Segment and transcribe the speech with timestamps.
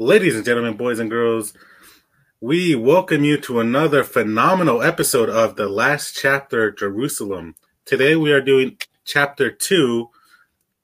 [0.00, 1.52] Ladies and gentlemen, boys and girls,
[2.40, 7.56] we welcome you to another phenomenal episode of The Last Chapter Jerusalem.
[7.84, 10.10] Today we are doing chapter two.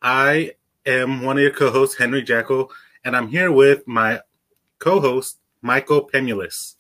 [0.03, 0.55] I
[0.85, 2.73] am one of your co hosts, Henry Jekyll,
[3.05, 4.19] and I'm here with my
[4.81, 6.75] co host, Michael Pemulis.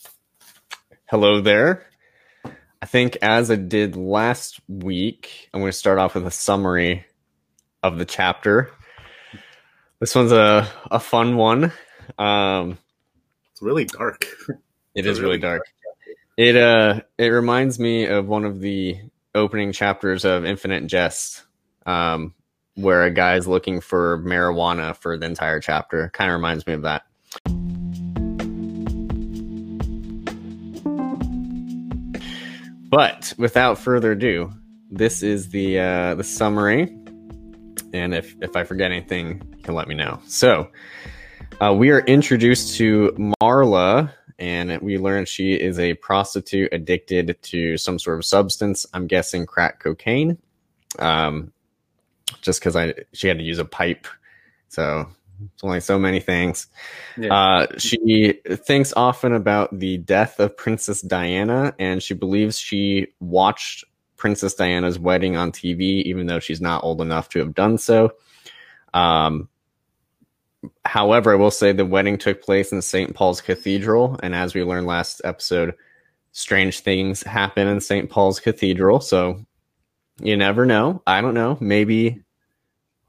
[1.08, 1.86] Hello there.
[2.82, 7.06] I think, as I did last week, I'm going to start off with a summary
[7.84, 8.72] of the chapter.
[10.00, 11.72] This one's a, a fun one.
[12.18, 12.78] Um,
[13.52, 14.26] it's really dark.
[14.94, 15.62] It is really dark.
[16.36, 18.98] It uh it reminds me of one of the
[19.34, 21.42] opening chapters of Infinite Jest,
[21.86, 22.34] um,
[22.74, 26.10] where a guy's looking for marijuana for the entire chapter.
[26.12, 27.02] Kind of reminds me of that.
[32.90, 34.52] But without further ado,
[34.90, 36.96] this is the uh, the summary.
[37.92, 40.20] And if if I forget anything, you can let me know.
[40.26, 40.68] So
[41.60, 47.76] uh, we are introduced to Marla, and we learn she is a prostitute addicted to
[47.76, 48.86] some sort of substance.
[48.92, 50.38] I'm guessing crack cocaine.
[50.98, 51.52] Um,
[52.40, 54.06] just because I she had to use a pipe,
[54.68, 55.08] so
[55.54, 56.66] it's only so many things.
[57.16, 57.34] Yeah.
[57.34, 63.84] Uh, she thinks often about the death of Princess Diana, and she believes she watched
[64.16, 68.12] Princess Diana's wedding on TV, even though she's not old enough to have done so.
[68.92, 69.48] Um,
[70.84, 73.14] however, I will say the wedding took place in St.
[73.14, 75.74] Paul's Cathedral, and as we learned last episode,
[76.32, 78.10] strange things happen in St.
[78.10, 79.00] Paul's Cathedral.
[79.00, 79.44] So
[80.20, 81.02] you never know.
[81.06, 81.56] I don't know.
[81.60, 82.22] Maybe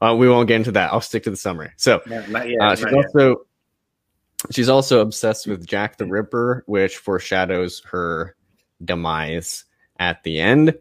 [0.00, 0.92] uh, we won't get into that.
[0.92, 1.70] I'll stick to the summary.
[1.76, 2.28] So yet,
[2.60, 4.54] uh, she's also yet.
[4.54, 8.36] she's also obsessed with Jack the Ripper, which foreshadows her
[8.84, 9.64] demise
[9.98, 10.74] at the end.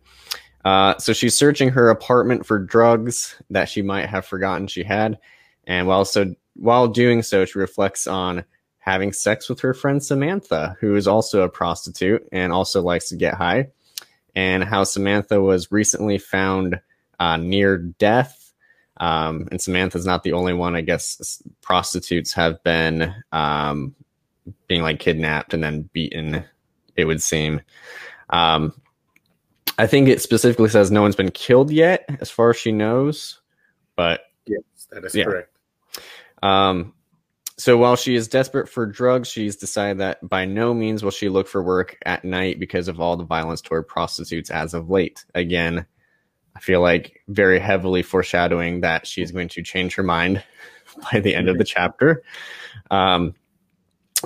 [0.63, 5.17] Uh, so she's searching her apartment for drugs that she might have forgotten she had,
[5.65, 8.43] and while so while doing so, she reflects on
[8.79, 13.15] having sex with her friend Samantha, who is also a prostitute and also likes to
[13.15, 13.69] get high,
[14.35, 16.79] and how Samantha was recently found
[17.19, 18.53] uh, near death.
[18.97, 20.75] Um, and Samantha's not the only one.
[20.75, 23.93] I guess prostitutes have been um,
[24.67, 26.45] being like kidnapped and then beaten.
[26.95, 27.61] It would seem.
[28.29, 28.73] Um,
[29.77, 33.41] I think it specifically says no one's been killed yet, as far as she knows.
[33.95, 34.61] But yes,
[34.91, 35.25] that is yeah.
[35.25, 35.54] correct.
[36.43, 36.93] Um,
[37.57, 41.29] so while she is desperate for drugs, she's decided that by no means will she
[41.29, 45.23] look for work at night because of all the violence toward prostitutes as of late.
[45.33, 45.85] Again,
[46.55, 50.43] I feel like very heavily foreshadowing that she's going to change her mind
[51.11, 52.23] by the end of the chapter.
[52.91, 53.35] Um,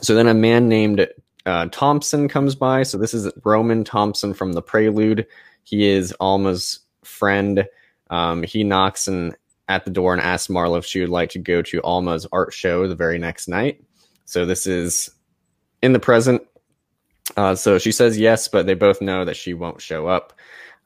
[0.01, 1.07] so then a man named
[1.45, 2.83] uh, Thompson comes by.
[2.83, 5.27] So this is Roman Thompson from the Prelude.
[5.63, 7.65] He is Alma's friend.
[8.09, 9.35] Um, he knocks and
[9.69, 12.51] at the door and asks Marla if she would like to go to Alma's art
[12.51, 13.81] show the very next night.
[14.25, 15.11] So this is
[15.81, 16.41] in the present.
[17.37, 20.33] Uh, so she says yes, but they both know that she won't show up.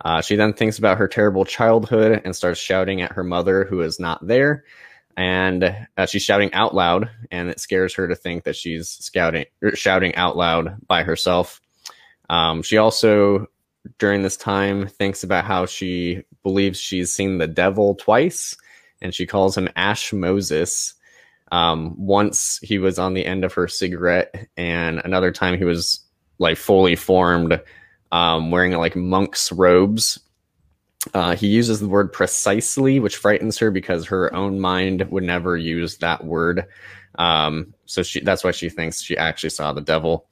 [0.04, 3.82] Uh, she then thinks about her terrible childhood and starts shouting at her mother, who
[3.82, 4.66] is not there.
[5.16, 9.46] And uh, she's shouting out loud, and it scares her to think that she's scouting,
[9.64, 11.62] er, shouting out loud by herself.
[12.30, 13.48] Um, she also,
[14.00, 18.58] during this time, thinks about how she believes she's seen the devil twice
[19.04, 20.94] and she calls him Ash Moses.
[21.52, 26.00] Um, once he was on the end of her cigarette, and another time he was
[26.40, 27.62] like fully formed,
[28.12, 30.20] um, wearing like monk's robes.
[31.14, 35.58] Uh, he uses the word precisely, which frightens her because her own mind would never
[35.58, 36.66] use that word.
[37.20, 40.26] Um, so she that's why she thinks she actually saw the devil.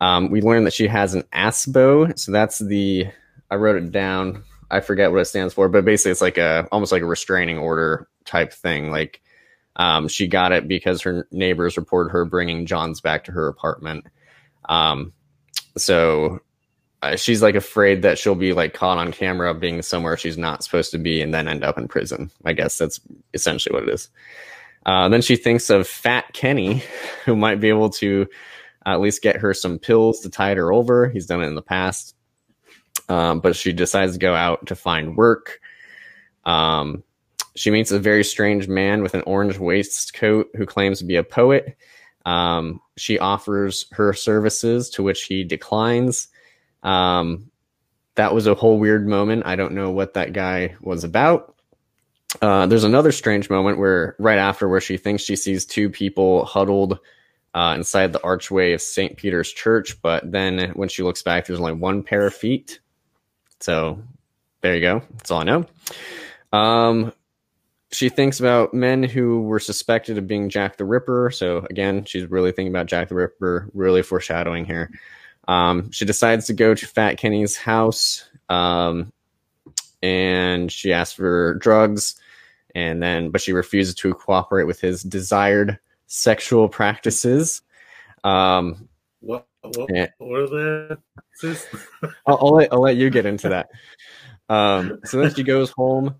[0.00, 3.08] Um, we learned that she has an ASBO, so that's the
[3.50, 4.42] I wrote it down.
[4.70, 7.58] I forget what it stands for, but basically it's like a almost like a restraining
[7.58, 8.90] order type thing.
[8.90, 9.20] Like
[9.76, 14.06] um, she got it because her neighbors reported her bringing Johns back to her apartment.
[14.68, 15.12] Um,
[15.76, 16.40] so
[17.02, 20.64] uh, she's like afraid that she'll be like caught on camera being somewhere she's not
[20.64, 22.30] supposed to be and then end up in prison.
[22.44, 23.00] I guess that's
[23.34, 24.08] essentially what it is.
[24.84, 26.82] Uh, then she thinks of Fat Kenny,
[27.24, 28.26] who might be able to
[28.84, 31.08] at least get her some pills to tide her over.
[31.08, 32.15] He's done it in the past.
[33.08, 35.60] Um, but she decides to go out to find work.
[36.44, 37.04] Um,
[37.54, 41.24] she meets a very strange man with an orange waistcoat who claims to be a
[41.24, 41.76] poet.
[42.24, 46.28] Um, she offers her services, to which he declines.
[46.82, 47.50] Um,
[48.16, 49.46] that was a whole weird moment.
[49.46, 51.54] I don't know what that guy was about.
[52.42, 56.44] Uh, there's another strange moment where, right after, where she thinks she sees two people
[56.44, 56.98] huddled
[57.54, 59.16] uh, inside the archway of St.
[59.16, 62.80] Peter's Church, but then when she looks back, there's only one pair of feet.
[63.60, 63.98] So
[64.60, 65.02] there you go.
[65.12, 65.66] That's all I know.
[66.52, 67.12] Um,
[67.92, 71.30] she thinks about men who were suspected of being Jack the Ripper.
[71.30, 74.90] So again, she's really thinking about Jack the Ripper, really foreshadowing here.
[75.48, 79.12] Um, she decides to go to Fat Kenny's house, um,
[80.02, 82.20] and she asks for drugs,
[82.74, 87.62] and then but she refuses to cooperate with his desired sexual practices.
[88.24, 88.88] Um,
[89.20, 89.46] What?
[89.74, 89.90] What?
[89.92, 90.08] Yeah.
[90.18, 90.98] What are the?
[92.26, 93.68] I'll, I'll, let, I'll let you get into that.
[94.48, 96.14] Um, so then she goes home,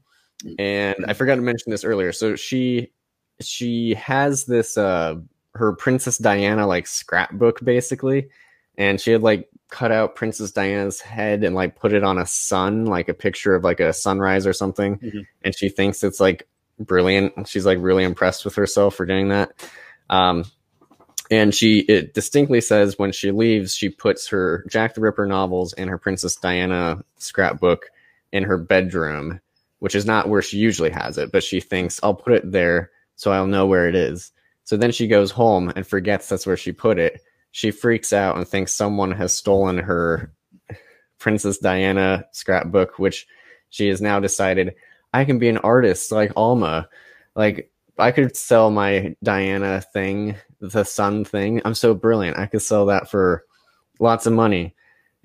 [0.58, 2.12] and I forgot to mention this earlier.
[2.12, 2.92] So she
[3.40, 5.16] she has this uh
[5.54, 8.28] her Princess Diana like scrapbook basically,
[8.76, 12.26] and she had like cut out Princess Diana's head and like put it on a
[12.26, 15.26] sun, like a picture of like a sunrise or something, Mhm.
[15.42, 16.46] and she thinks it's like
[16.78, 17.48] brilliant.
[17.48, 19.50] She's like really impressed with herself for doing that.
[20.10, 20.44] Um,
[21.30, 25.72] and she it distinctly says when she leaves she puts her jack the ripper novels
[25.72, 27.86] and her princess diana scrapbook
[28.32, 29.40] in her bedroom
[29.80, 32.90] which is not where she usually has it but she thinks i'll put it there
[33.16, 34.32] so i'll know where it is.
[34.64, 37.20] So then she goes home and forgets that's where she put it.
[37.52, 40.32] She freaks out and thinks someone has stolen her
[41.18, 43.26] princess diana scrapbook which
[43.70, 44.74] she has now decided
[45.14, 46.88] i can be an artist like alma.
[47.34, 51.62] Like I could sell my Diana thing, the sun thing.
[51.64, 52.38] I'm so brilliant.
[52.38, 53.44] I could sell that for
[53.98, 54.74] lots of money.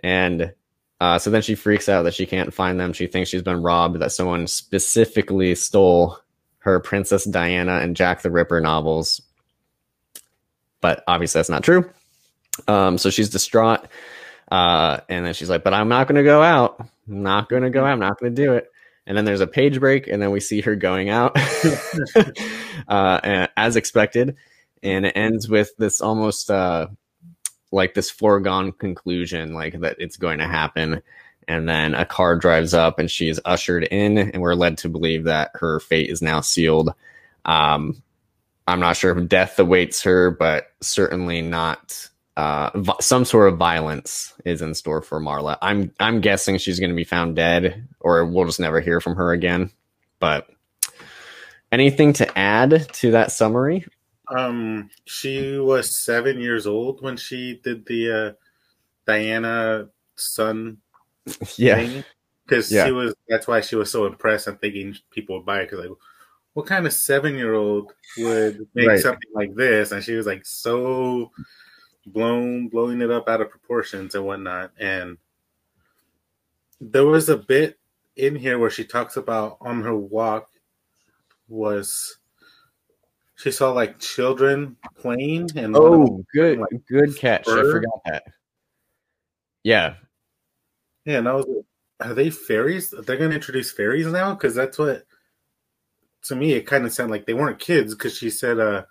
[0.03, 0.53] And
[0.99, 2.93] uh, so then she freaks out that she can't find them.
[2.93, 6.17] She thinks she's been robbed, that someone specifically stole
[6.59, 9.21] her Princess Diana and Jack the Ripper novels.
[10.79, 11.89] But obviously, that's not true.
[12.67, 13.87] Um, so she's distraught.
[14.51, 16.79] Uh, and then she's like, But I'm not going to go out.
[17.07, 17.93] I'm not going to go out.
[17.93, 18.71] I'm not going to do it
[19.05, 21.35] and then there's a page break and then we see her going out
[22.87, 24.35] uh, as expected
[24.83, 26.87] and it ends with this almost uh,
[27.71, 31.01] like this foregone conclusion like that it's going to happen
[31.47, 34.89] and then a car drives up and she is ushered in and we're led to
[34.89, 36.93] believe that her fate is now sealed
[37.45, 38.01] um,
[38.67, 42.69] i'm not sure if death awaits her but certainly not uh,
[42.99, 45.57] some sort of violence is in store for Marla.
[45.61, 49.15] I'm I'm guessing she's going to be found dead, or we'll just never hear from
[49.15, 49.69] her again.
[50.19, 50.47] But
[51.71, 53.85] anything to add to that summary?
[54.35, 58.31] Um, she was seven years old when she did the uh,
[59.05, 60.77] Diana Sun
[61.57, 62.01] Yeah,
[62.45, 62.85] because Yeah.
[62.85, 63.13] she was.
[63.27, 65.69] That's why she was so impressed and thinking people would buy it.
[65.69, 65.97] Because like,
[66.53, 68.99] what kind of seven year old would make Right.
[68.99, 69.91] something like this?
[69.91, 71.31] And she was like so
[72.05, 74.71] blown, blowing it up out of proportions and whatnot.
[74.79, 75.17] And
[76.79, 77.79] there was a bit
[78.15, 80.49] in here where she talks about on her walk
[81.47, 82.17] was
[83.41, 87.47] she saw like children playing and one of them- Oh, good, like, good catch.
[87.47, 88.23] I forgot that.
[89.63, 89.95] Yeah,
[91.05, 91.65] Yeah, and I was like,
[92.09, 92.89] are they fairies?
[92.91, 94.33] They're going to introduce fairies now?
[94.33, 95.05] Because that's what,
[96.23, 98.85] to me, it kind of sounded like they weren't kids because she said uh,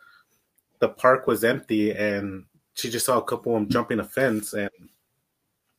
[0.81, 2.45] the park was empty and
[2.75, 4.71] she just saw a couple of them jumping a fence and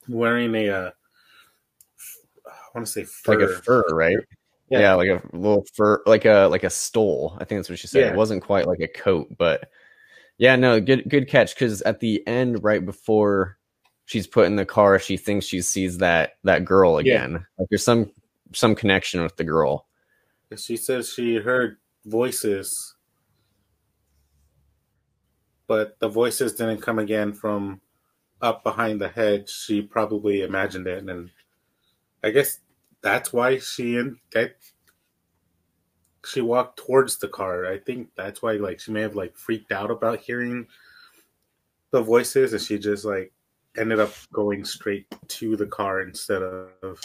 [0.08, 0.92] wearing a, uh,
[2.48, 3.38] I want to say fur.
[3.38, 4.18] like a fur, right?
[4.72, 4.80] Yeah.
[4.80, 4.94] Yeah.
[4.96, 7.36] like a little fur, like a like a stole.
[7.40, 8.00] I think that's what she said.
[8.02, 8.12] Yeah.
[8.12, 9.70] It wasn't quite like a coat, but
[10.38, 11.54] yeah, no, good good catch.
[11.54, 13.58] Because at the end, right before
[14.06, 17.16] she's put in the car, she thinks she sees that that girl Yeah.
[17.16, 17.46] again.
[17.60, 18.12] Like there's some
[18.54, 19.88] some connection with the girl.
[20.58, 22.96] She says she heard voices,
[25.68, 27.80] but the voices didn't come again from
[28.42, 29.50] up behind the hedge.
[29.50, 31.30] She probably imagined it, and
[32.24, 32.60] I guess
[33.02, 34.56] that's why she and that
[36.26, 37.66] she walked towards the car.
[37.66, 40.68] I think that's why, like, she may have like freaked out about hearing
[41.92, 43.34] the voices, and she just like
[43.78, 47.00] ended up going straight to the car instead of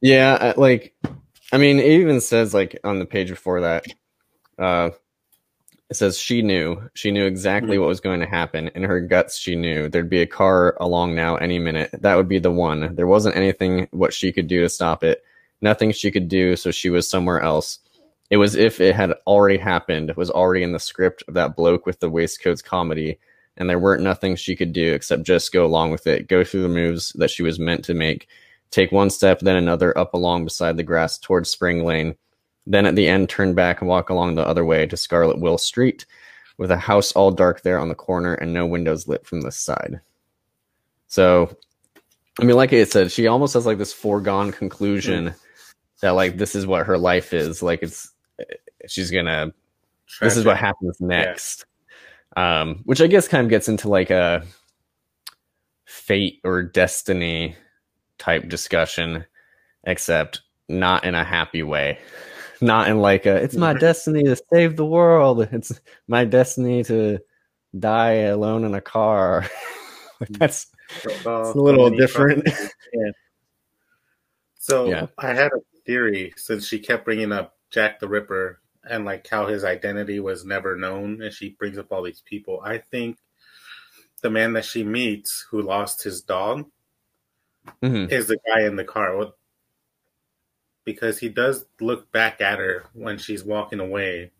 [0.00, 0.94] Yeah, like
[1.52, 3.86] I mean, it even says like on the page before that,
[4.58, 4.90] uh,
[5.90, 7.82] it says she knew she knew exactly hmm.
[7.82, 9.38] what was going to happen in her guts.
[9.38, 11.90] She knew there'd be a car along now any minute.
[12.00, 12.94] That would be the one.
[12.94, 15.22] There wasn't anything what she could do to stop it.
[15.60, 17.78] Nothing she could do, so she was somewhere else.
[18.30, 21.86] It was if it had already happened, was already in the script of that bloke
[21.86, 23.18] with the waistcoats comedy,
[23.56, 26.62] and there weren't nothing she could do except just go along with it, go through
[26.62, 28.28] the moves that she was meant to make,
[28.70, 32.16] take one step, then another up along beside the grass towards Spring Lane,
[32.66, 35.58] then at the end turn back and walk along the other way to Scarlet Well
[35.58, 36.06] Street,
[36.56, 39.56] with a house all dark there on the corner and no windows lit from this
[39.56, 40.00] side.
[41.08, 41.56] So,
[42.40, 45.34] I mean, like I said, she almost has like this foregone conclusion
[46.00, 47.62] that like this is what her life is.
[47.62, 48.10] Like it's
[48.86, 49.52] she's gonna
[50.20, 51.66] this is what happens next.
[52.36, 54.44] Um, which I guess kind of gets into like a
[55.84, 57.56] fate or destiny
[58.18, 59.24] type discussion,
[59.84, 61.98] except not in a happy way.
[62.60, 65.48] Not in like a it's my destiny to save the world.
[65.52, 67.18] It's my destiny to
[67.78, 69.48] die alone in a car.
[70.30, 70.66] that's
[71.04, 72.46] it's a little different.
[72.46, 73.10] yeah.
[74.58, 75.06] So yeah.
[75.18, 79.46] I had a theory since she kept bringing up Jack the Ripper and like how
[79.46, 82.60] his identity was never known, and she brings up all these people.
[82.62, 83.18] I think
[84.22, 86.66] the man that she meets who lost his dog
[87.82, 88.10] mm-hmm.
[88.10, 89.16] is the guy in the car
[90.84, 94.30] because he does look back at her when she's walking away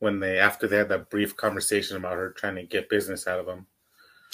[0.00, 3.40] when they after they had that brief conversation about her trying to get business out
[3.40, 3.66] of him.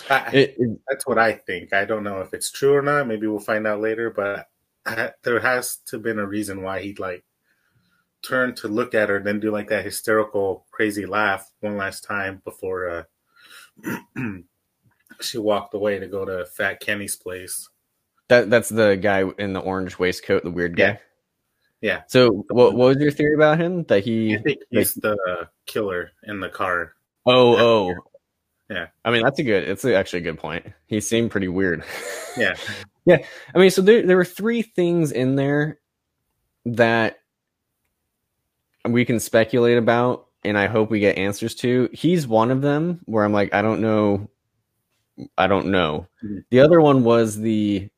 [0.09, 1.73] I, it, it, that's what i think.
[1.73, 3.07] I don't know if it's true or not.
[3.07, 4.49] Maybe we'll find out later but
[4.87, 7.25] I, there has to been a reason why he'd like
[8.23, 12.05] turn to look at her and then do like that hysterical crazy laugh one last
[12.05, 13.07] time before
[13.85, 13.97] uh
[15.21, 17.69] she walked away to go to fat kenny's place
[18.31, 20.85] that that's the guy in the orange waistcoat, the weird guy.
[20.85, 20.97] Yeah.
[21.81, 22.03] yeah.
[22.07, 23.85] So, what what was your theory about him?
[23.85, 24.37] That he?
[24.37, 26.95] I think he's like, the killer in the car.
[27.27, 27.95] Oh, oh.
[28.71, 28.87] Yeah.
[29.05, 29.69] I mean, that's a good.
[29.69, 30.65] It's actually a good point.
[30.87, 31.85] He seemed pretty weird.
[32.37, 32.55] Yeah.
[33.07, 33.19] yeah.
[33.53, 35.81] I mean, so there there were three things in there
[36.65, 37.19] that
[38.89, 41.89] we can speculate about, and I hope we get answers to.
[41.93, 44.31] He's one of them where I'm like, I don't know.
[45.37, 46.07] I don't know.
[46.25, 46.39] Mm-hmm.
[46.51, 47.91] The other one was the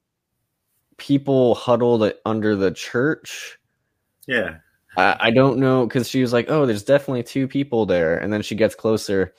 [0.96, 3.58] people huddled under the church.
[4.26, 4.58] Yeah.
[4.96, 8.18] I, I don't know because she was like, oh, there's definitely two people there.
[8.18, 9.34] And then she gets closer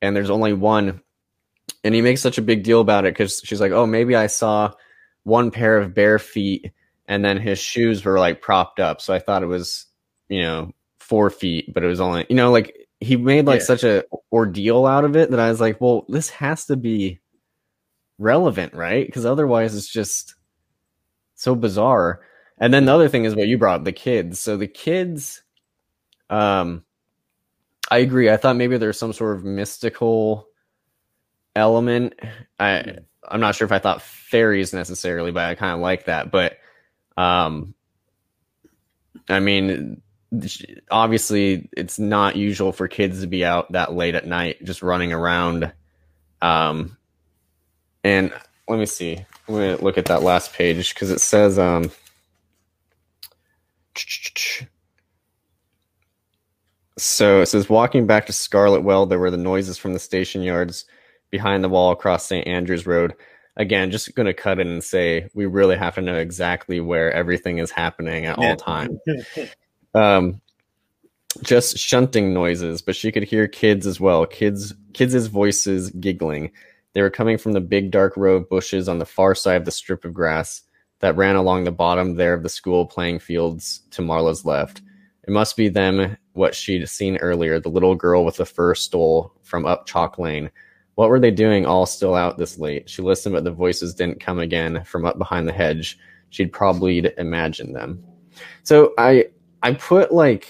[0.00, 1.02] and there's only one.
[1.84, 4.26] And he makes such a big deal about it because she's like, oh, maybe I
[4.26, 4.72] saw
[5.22, 6.72] one pair of bare feet
[7.06, 9.00] and then his shoes were like propped up.
[9.00, 9.86] So I thought it was,
[10.28, 13.66] you know, four feet, but it was only, you know, like he made like yeah.
[13.66, 17.20] such a ordeal out of it that I was like, well, this has to be
[18.18, 19.06] relevant, right?
[19.06, 20.34] Because otherwise it's just
[21.38, 22.20] so bizarre.
[22.58, 24.40] And then the other thing is what you brought the kids.
[24.40, 25.42] So the kids,
[26.28, 26.84] um,
[27.90, 28.28] I agree.
[28.28, 30.48] I thought maybe there's some sort of mystical
[31.54, 32.14] element.
[32.58, 36.32] I I'm not sure if I thought fairies necessarily, but I kind of like that.
[36.32, 36.58] But
[37.16, 37.74] um,
[39.28, 40.02] I mean,
[40.90, 45.12] obviously, it's not usual for kids to be out that late at night just running
[45.12, 45.72] around.
[46.42, 46.96] Um,
[48.02, 48.32] and
[48.68, 49.24] let me see.
[49.48, 51.90] I'm gonna look at that last page because it says um
[56.98, 60.42] so it says walking back to Scarlet Well, there were the noises from the station
[60.42, 60.84] yards
[61.30, 62.46] behind the wall across St.
[62.46, 63.14] Andrews Road.
[63.56, 67.58] Again, just gonna cut in and say we really have to know exactly where everything
[67.58, 68.98] is happening at all times.
[69.94, 70.40] um
[71.42, 74.26] just shunting noises, but she could hear kids as well.
[74.26, 76.50] Kids kids' voices giggling.
[76.98, 79.64] They were coming from the big dark row of bushes on the far side of
[79.64, 80.62] the strip of grass
[80.98, 84.82] that ran along the bottom there of the school playing fields to Marla's left.
[85.22, 89.32] It must be them, what she'd seen earlier, the little girl with the fur stole
[89.44, 90.50] from up Chalk Lane.
[90.96, 92.90] What were they doing all still out this late?
[92.90, 96.00] She listened, but the voices didn't come again from up behind the hedge.
[96.30, 98.02] She'd probably imagined them.
[98.64, 99.26] So I
[99.62, 100.48] I put like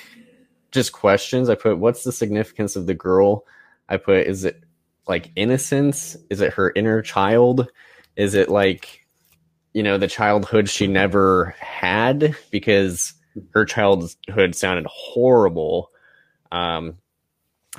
[0.71, 1.50] just questions.
[1.50, 3.45] I put what's the significance of the girl?
[3.90, 4.64] I put is it
[5.09, 6.17] like innocence?
[6.31, 7.71] Is it her inner child?
[8.17, 9.07] Is it like
[9.73, 13.15] you know the childhood she never had because
[13.53, 15.91] her childhood sounded horrible.
[16.50, 16.99] Um,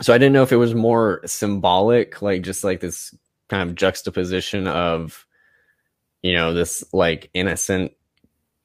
[0.02, 3.14] so I didn't know if it was more symbolic, like just like this
[3.50, 5.26] kind of juxtaposition of,
[6.22, 7.92] you know, this like innocent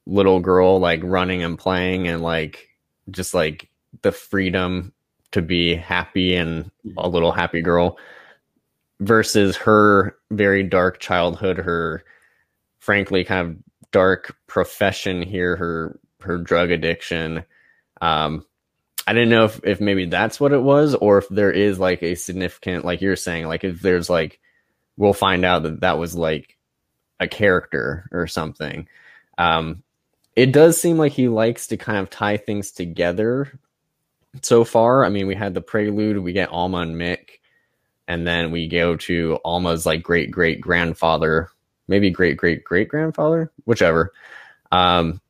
[0.05, 2.69] little girl like running and playing and like
[3.09, 3.69] just like
[4.01, 4.93] the freedom
[5.31, 7.97] to be happy and a little happy girl
[8.99, 12.03] versus her very dark childhood, her
[12.79, 13.57] frankly kind of
[13.91, 17.43] dark profession here, her her drug addiction.
[18.01, 18.45] Um,
[19.07, 22.01] I didn't know if, if maybe that's what it was, or if there is like
[22.01, 24.39] a significant, like you're saying, like if there's like,
[24.97, 26.57] we'll find out that that was like
[27.19, 28.87] a character or something.
[29.37, 29.83] Um,
[30.35, 33.59] it does seem like he likes to kind of tie things together
[34.41, 35.05] so far.
[35.05, 37.39] I mean, we had the prelude, we get Alma and Mick,
[38.07, 41.49] and then we go to Alma's like great great grandfather,
[41.87, 44.13] maybe great great great grandfather, whichever.
[44.71, 45.21] Um,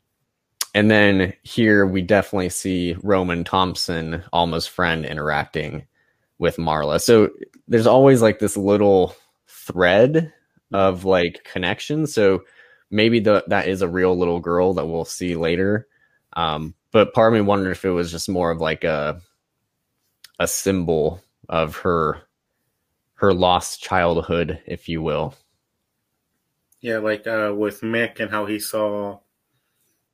[0.73, 5.87] and then here we definitely see Roman Thompson, Alma's friend, interacting
[6.37, 7.01] with Marla.
[7.01, 7.29] So
[7.67, 9.15] there's always like this little
[9.47, 10.33] thread
[10.73, 12.07] of like connection.
[12.07, 12.43] So
[12.91, 15.87] maybe the, that is a real little girl that we'll see later.
[16.33, 19.21] Um, but part of me wondered if it was just more of like a
[20.37, 22.21] a symbol of her
[23.15, 25.33] her lost childhood, if you will.
[26.81, 29.19] Yeah, like uh, with Mick and how he saw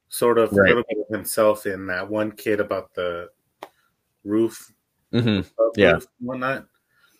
[0.09, 0.65] sort of Right.
[0.65, 3.29] a little bit of himself in that one kid about the
[4.23, 4.71] roof,
[5.11, 5.39] mm-hmm.
[5.61, 5.93] of Yeah.
[5.93, 6.67] roof and whatnot.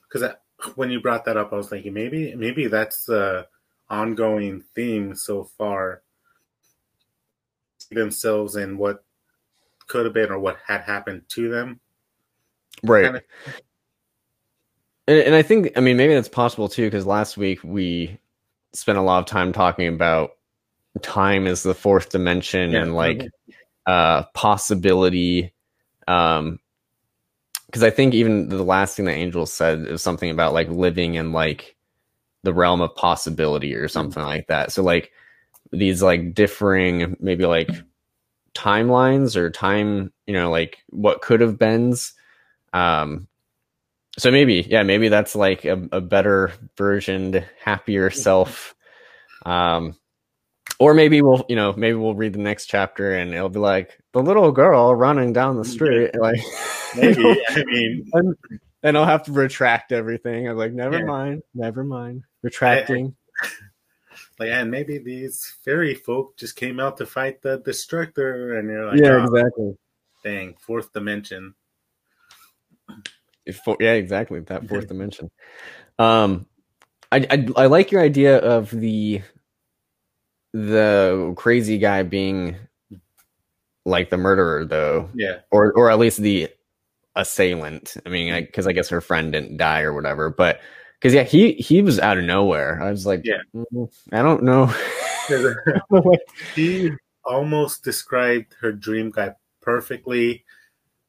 [0.04, 0.30] Because
[0.76, 3.48] when you brought that up, I was thinking maybe maybe that's the
[3.90, 6.04] ongoing theme so far.
[7.90, 9.04] Themselves in what
[9.88, 11.80] could have been or what had happened to them.
[12.84, 13.04] Right.
[13.06, 13.24] Kinda-
[15.08, 18.18] And, and I think, I mean, maybe that's possible too, because last week we
[18.74, 20.32] spent a lot of time talking about
[21.02, 22.82] time as the fourth dimension Yeah.
[22.82, 23.28] and like
[23.86, 25.54] uh possibility.
[26.08, 26.60] Um,
[27.66, 31.16] because I think even the last thing that Angel said is something about like living
[31.16, 31.78] in like
[32.44, 34.74] the realm of possibility or something like that.
[34.74, 35.12] So like
[35.72, 37.70] these like differing maybe like
[38.54, 42.14] timelines or time, you know, like what could have been's.
[42.74, 43.28] Um,
[44.18, 48.76] so maybe, yeah, maybe that's like a, a better versioned, happier self.
[49.46, 49.96] Um,
[50.80, 53.98] or maybe we'll, you know, maybe we'll read the next chapter and it'll be like
[54.14, 56.40] the little girl running down the street, like
[56.96, 58.36] Maybe I mean and,
[58.84, 60.48] and I'll have to retract everything.
[60.48, 61.06] I'm like, never Yeah.
[61.06, 63.16] mind, never mind, retracting.
[64.40, 68.86] like and maybe these fairy folk just came out to fight the destructor and you're
[68.86, 69.78] like yeah, "Oh, exactly.
[70.24, 71.54] dang fourth dimension
[73.46, 74.40] If- yeah, exactly.
[74.42, 75.30] That fourth dimension.
[76.00, 76.46] Um,
[77.12, 79.22] I, I I like your idea of the
[80.54, 82.56] the crazy guy being
[83.86, 86.50] like the murderer, though, yeah or or at least the
[87.16, 87.98] assailant.
[88.06, 90.62] I mean, because I, guess her friend didn't die or whatever, but
[91.00, 92.82] because yeah, he he was out of nowhere.
[92.82, 93.42] I was like, Yeah.
[93.56, 94.74] "Mm, I don't know.
[96.56, 96.92] he
[97.24, 100.44] almost described her dream guy perfectly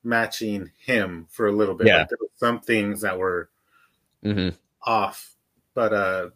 [0.04, 1.98] matching him for a little bit Yeah.
[1.98, 3.50] like there were some things that were
[4.22, 4.50] hmm
[4.84, 5.34] off
[5.74, 6.30] but uh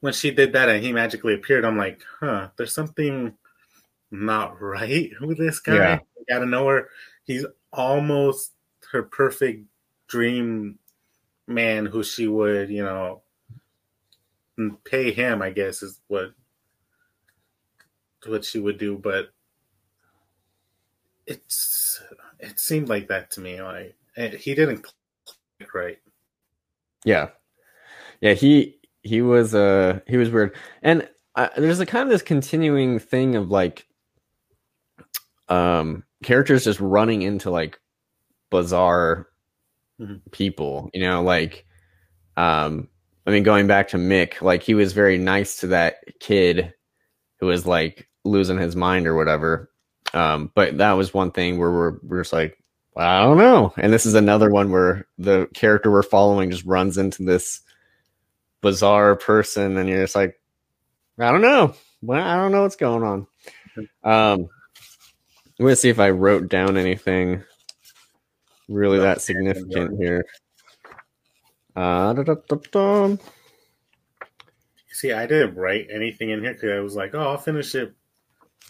[0.00, 3.34] when she did that and he magically appeared i'm like huh there's something
[4.10, 5.92] not right with this guy Yeah.
[6.16, 6.88] Like, out of nowhere
[7.24, 8.52] he's almost
[8.92, 9.64] her perfect
[10.06, 10.78] dream
[11.48, 13.22] man who she would you know
[14.84, 16.32] pay him i guess is what
[18.24, 19.30] what she would do but
[21.26, 22.02] it's
[22.40, 23.96] it seemed like that to me like
[24.38, 25.98] he didn't click right
[27.04, 27.28] Yeah,
[28.20, 28.34] yeah.
[28.34, 32.98] He he was uh he was weird, and uh, there's a kind of this continuing
[32.98, 33.86] thing of like
[35.48, 37.78] um characters just running into like
[38.50, 39.28] bizarre
[40.00, 40.20] Mhm.
[40.32, 40.90] people.
[40.94, 41.66] You know, like
[42.36, 42.88] um
[43.26, 46.74] I mean, going back to Mick, like he was very nice to that kid
[47.40, 49.70] who was like losing his mind or whatever.
[50.16, 52.58] Um, but that was one thing where we're we're just like,
[52.96, 53.74] I don't know.
[53.76, 57.60] And this is another one where the character we're following just runs into this
[58.62, 60.40] bizarre person, and you're just like,
[61.18, 61.74] I don't know.
[62.00, 63.26] Well, I don't know what's going on.
[64.02, 64.48] Um,
[65.58, 67.44] I'm gonna see if I wrote down anything
[68.70, 70.24] really that significant here.
[71.76, 73.16] Uh, da-da-da-da.
[74.92, 77.94] See, I didn't write anything in here because I was like, oh, I'll finish it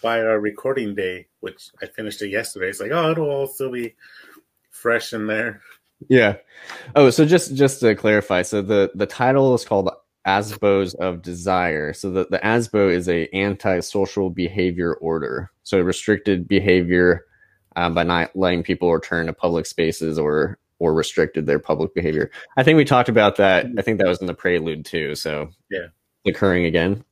[0.02, 2.68] by our recording day, which I finished it yesterday.
[2.68, 3.94] It's like, oh, it'll all still be
[4.70, 5.62] fresh in there.
[6.08, 6.36] Yeah.
[6.94, 9.90] Oh, so just just to clarify, so the the title is called
[10.26, 11.92] Asbos of Desire.
[11.92, 15.50] So the the Asbo is a antisocial behavior order.
[15.62, 17.24] So restricted behavior
[17.76, 22.30] um, by not letting people return to public spaces or or restricted their public behavior.
[22.58, 23.66] I think we talked about that.
[23.78, 25.14] I think that was in the prelude too.
[25.14, 25.86] So Yeah.
[26.26, 27.02] occurring again.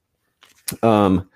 [0.83, 1.31] Um,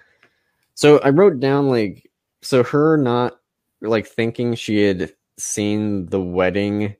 [0.78, 2.08] so I wrote down like
[2.40, 3.36] so her not
[3.80, 6.94] like thinking she had seen the wedding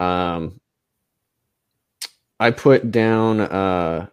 [0.00, 0.60] um
[2.40, 4.06] i put down uh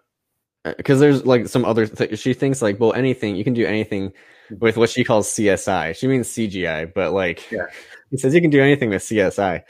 [0.78, 4.14] because there's like some other th- she thinks like well anything you can do anything
[4.60, 7.66] with what she calls csi she means cgi but like Yeah.
[8.12, 9.64] he says you can do anything with csi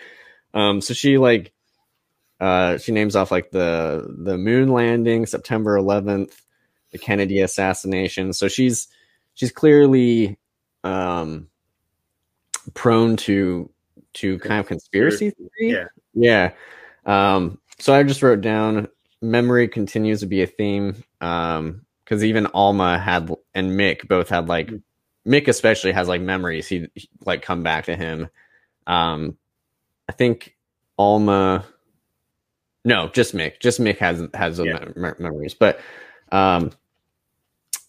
[0.53, 1.53] um so she like
[2.39, 6.33] uh she names off like the the moon landing september 11th
[6.91, 8.33] the kennedy assassination.
[8.33, 8.87] So she's
[9.35, 10.37] she's clearly
[10.83, 11.47] um
[12.73, 13.69] prone to
[14.13, 15.85] to kind of conspiracy theory Yeah.
[16.13, 16.51] yeah.
[17.05, 18.87] Um, so I just wrote down
[19.21, 21.03] memory continues to be a theme.
[21.21, 24.69] Um, because even Alma had and Mick both had like
[25.25, 26.67] Mick especially has like memories.
[26.67, 26.87] He
[27.25, 28.27] like come back to him.
[28.85, 29.37] Um,
[30.09, 30.57] I think
[30.97, 31.63] Alma.
[32.83, 33.59] No, just Mick.
[33.61, 34.83] Just Mick has has Yeah.
[34.97, 35.79] mem- memories, but
[36.33, 36.71] um,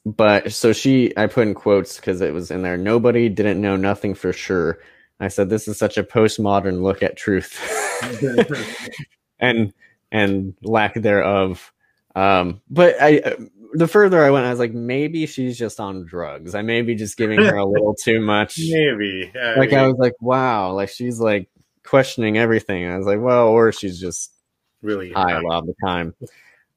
[0.04, 2.76] but so she I put in quotes because it was in there.
[2.76, 4.78] Nobody didn't know nothing for sure.
[5.20, 7.60] I said this is such a postmodern look at truth.
[9.40, 9.72] and
[10.10, 11.72] and lack thereof.
[12.14, 13.36] Um, but I
[13.74, 16.54] the further I went, I was like, maybe she's just on drugs.
[16.54, 18.58] I may be just giving her a little too much.
[18.58, 19.32] Maybe.
[19.34, 21.48] I Like mean, I was like, wow, like she's like
[21.84, 22.86] questioning everything.
[22.86, 24.32] I was like, well, or she's just
[24.82, 26.14] really high a lot of the time.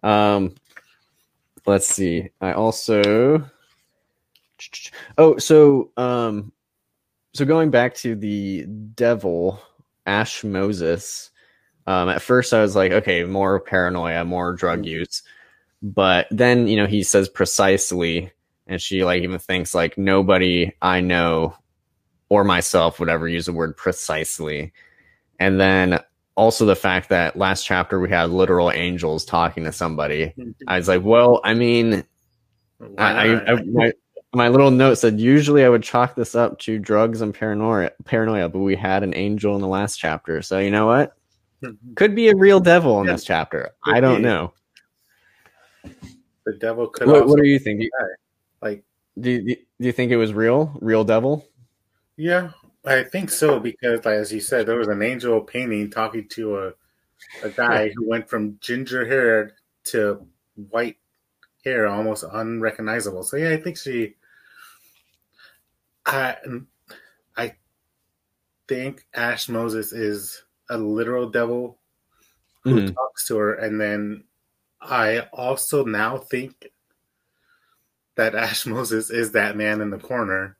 [0.03, 0.55] Um,
[1.65, 2.29] let's see.
[2.41, 3.49] I also,
[5.17, 6.51] oh, so um,
[7.33, 9.59] so going back to the devil
[10.05, 11.31] Ash Moses.
[11.87, 14.85] Um, at first, I was like, okay, more paranoia, more drug Mhm.
[14.85, 15.21] use,
[15.81, 18.31] but then you know he says precisely,
[18.67, 21.55] and she like even thinks like nobody I know
[22.29, 24.73] or myself would ever use the word precisely,
[25.39, 25.99] and then
[26.35, 30.27] also the fact that last chapter we had literal angels talking to somebody.
[30.37, 30.51] Mm-hmm.
[30.67, 32.03] I was like, well, I mean,
[32.97, 33.11] I.
[33.35, 33.91] I, I my,
[34.33, 38.49] my little note said usually I would chalk this up to drugs and paranoia, paranoia,
[38.49, 41.15] but we had an angel in the last chapter, so you know what?
[41.63, 41.93] Mm-hmm.
[41.93, 43.69] Could be a real devil in Yeah, this chapter.
[43.83, 44.23] could I don't be.
[44.23, 44.53] know.
[46.45, 47.79] the devil could What, what do you think?
[47.79, 47.91] Do you,
[48.61, 48.83] like
[49.19, 51.47] do, you, do you think it was real, real devil?
[52.17, 52.51] yeah,
[52.85, 56.73] I think so because as you said, there was an angel painting talking to a
[57.43, 59.53] a guy who went from ginger hair
[59.85, 60.25] to
[60.69, 60.97] white
[61.63, 63.23] hair, almost unrecognizable.
[63.23, 64.15] So yeah, I think she.
[66.05, 66.37] I
[67.35, 67.55] I
[68.67, 71.79] think Ash Moses is a literal devil
[72.63, 72.93] who Mhm.
[72.95, 74.23] talks to her, and then
[74.81, 76.71] I also now think
[78.15, 80.57] that Ash Moses is that man in the corner.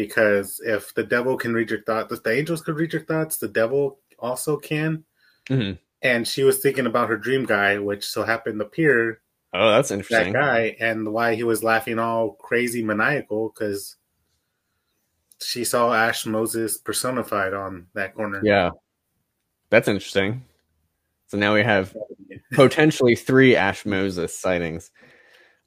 [0.00, 3.36] Because if the devil can read your thoughts, if the angels could read your thoughts,
[3.36, 5.04] the devil also can.
[5.50, 5.78] Mhm.
[6.00, 9.20] And she was thinking about her dream guy, which so happened to appear
[9.52, 10.32] Oh, that's interesting.
[10.32, 13.96] that guy, and why he was laughing all crazy maniacal because
[15.42, 18.40] she saw Ash Moses personified on that corner.
[18.42, 18.70] Yeah,
[19.68, 20.46] that's interesting.
[21.26, 21.94] So now we have
[22.52, 24.92] potentially three Ash Moses sightings.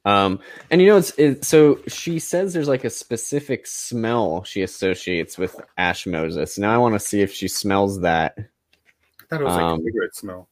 [0.05, 0.39] Um,
[0.69, 5.37] and you know, it's it, so she says there's like a specific smell she associates
[5.37, 6.57] with Ash Moses.
[6.57, 8.35] Now I want to see if she smells that.
[8.37, 10.49] I thought it was like Um, a cigarette smell.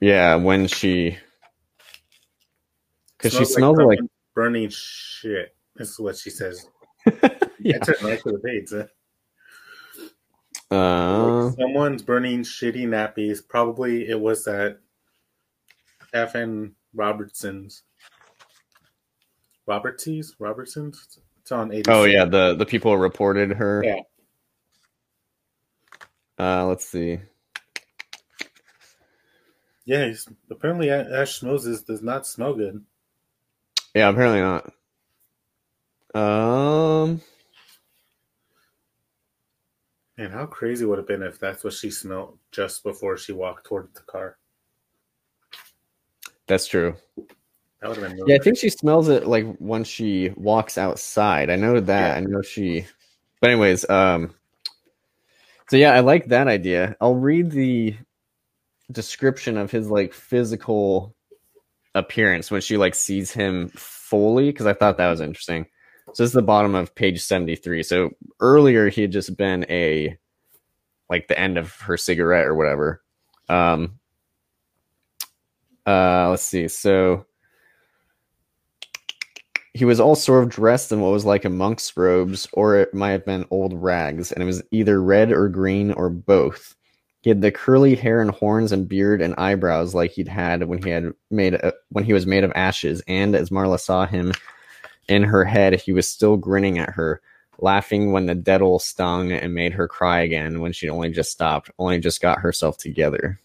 [0.00, 1.16] Yeah, when she,
[3.16, 3.98] because she Smells smells like,
[4.34, 5.54] burning shit.
[5.76, 6.66] This is what she says.
[7.60, 7.76] yeah.
[7.76, 8.68] I took right to the page.
[8.70, 8.86] huh?
[10.76, 13.46] Uh, Like someone's burning shitty nappies.
[13.46, 14.80] Probably it was that
[16.12, 17.84] FN Robertson's.
[19.68, 20.34] Robertsies?
[20.38, 21.18] Robertson's?
[21.40, 21.88] It's on 86.
[21.88, 23.82] oh yeah, the the people reported her.
[23.84, 24.00] Yeah.
[26.38, 27.20] Uh, let's see.
[29.84, 32.84] Yeah, he's, apparently Ash Moses does not smell good.
[33.94, 34.72] Yeah, apparently not.
[36.14, 37.20] Um,
[40.18, 43.32] And how crazy would it have been if that's what she smelled just before she
[43.32, 44.38] walked toward the car?
[46.46, 46.94] that's true.
[47.82, 50.78] That would have been really Yeah, I think she smells it like when she walks
[50.78, 51.50] outside.
[51.50, 52.08] I know that.
[52.10, 52.14] Yeah.
[52.14, 52.86] I know she.
[53.40, 54.32] But anyways, um.
[55.68, 56.96] So yeah, I like that idea.
[57.00, 57.96] I'll read the
[58.92, 61.16] description of his like physical
[61.94, 65.66] appearance when she like sees him fully because I thought that was interesting.
[66.12, 67.82] So this is the bottom of page seventy three.
[67.82, 70.16] So earlier he had just been a
[71.10, 73.02] like the end of her cigarette or whatever.
[73.48, 73.98] Um.
[75.84, 76.68] Uh, let's see.
[76.68, 77.26] So
[79.74, 82.92] he was all sort of dressed in what was like a monk's robes, or it
[82.92, 86.74] might have been old rags, and it was either red or green or both.
[87.22, 90.82] He had the curly hair and horns and beard and eyebrows like he'd had when
[90.82, 94.32] he had made a, when he was made of ashes, and as Marla saw him
[95.08, 97.22] in her head, he was still grinning at her,
[97.58, 101.70] laughing when the devil stung and made her cry again when she'd only just stopped,
[101.78, 103.40] only just got herself together.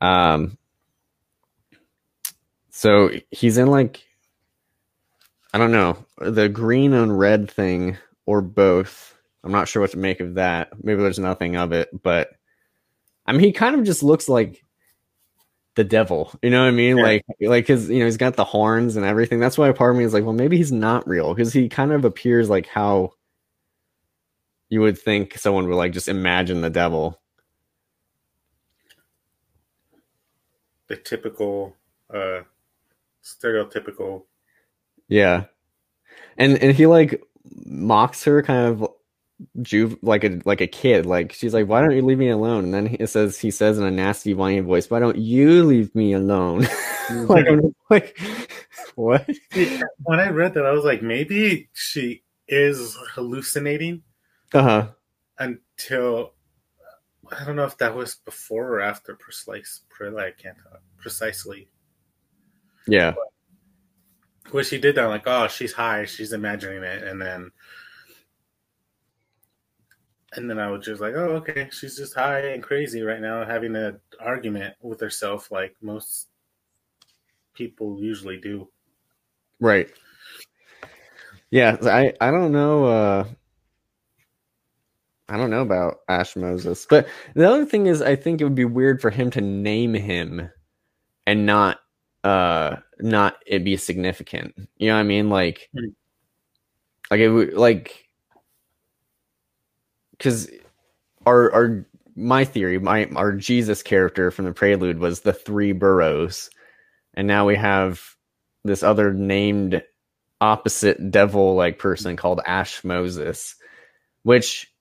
[0.00, 0.56] Um,
[2.70, 4.05] so he's in like
[5.52, 9.16] I don't know the green and red thing or both.
[9.44, 10.70] I'm not sure what to make of that.
[10.82, 12.30] Maybe there's nothing of it, but
[13.26, 14.62] I mean, he kind of just looks like
[15.76, 16.32] the devil.
[16.42, 16.96] You know what I mean?
[16.96, 17.04] Yeah.
[17.04, 19.40] Like, like his, you know, he's got the horns and everything.
[19.40, 21.92] That's why part of me is like, well, maybe he's not real because he kind
[21.92, 23.12] of appears like how
[24.68, 27.20] you would think someone would like just imagine the devil.
[30.88, 31.74] the typical,
[32.12, 32.40] uh,
[33.22, 34.22] stereotypical.
[35.08, 35.44] Yeah,
[36.36, 37.22] and and he like
[37.64, 38.90] mocks her kind of
[39.62, 41.06] juve like a like a kid.
[41.06, 43.78] Like she's like, "Why don't you leave me alone?" And then he says he says
[43.78, 46.66] in a nasty whiny voice, "Why don't you leave me alone?"
[47.10, 48.18] like I'm like,
[48.94, 49.28] what?
[50.02, 54.02] when I read that, I was like, maybe she is hallucinating
[54.52, 54.88] Uh huh.
[55.38, 56.32] until
[57.32, 59.82] I don't know if that was before or after precise.
[59.88, 61.68] pre- I can't talk precisely.
[62.86, 63.14] Yeah.
[64.50, 67.50] When she did that, like, oh, she's high, she's imagining it, and then
[70.32, 73.44] and then I was just like, oh, okay, she's just high and crazy right now,
[73.44, 76.28] having an argument with herself, like most
[77.54, 78.68] people usually do.
[79.60, 79.88] Right.
[81.50, 82.86] Yeah, I I don't know.
[82.86, 83.24] uh
[85.28, 88.54] I don't know about Ash Moses, but the other thing is, I think it would
[88.54, 90.48] be weird for him to name him
[91.26, 91.78] and not
[92.26, 94.54] uh not it be significant.
[94.78, 95.30] You know what I mean?
[95.30, 95.94] Like, Mhm.
[97.10, 98.08] like it would like
[100.12, 100.50] because
[101.26, 101.86] our our
[102.16, 106.50] my theory, my our Jesus character from the Prelude was the three boroughs,
[107.14, 108.16] and now we have
[108.64, 109.82] this other named
[110.40, 113.54] opposite devil like person called Ash Moses,
[114.24, 114.72] which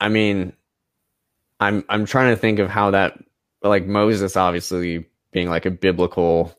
[0.00, 0.52] I mean,
[1.60, 3.18] I'm I'm trying to think of how that
[3.62, 6.56] like Moses obviously being like a biblical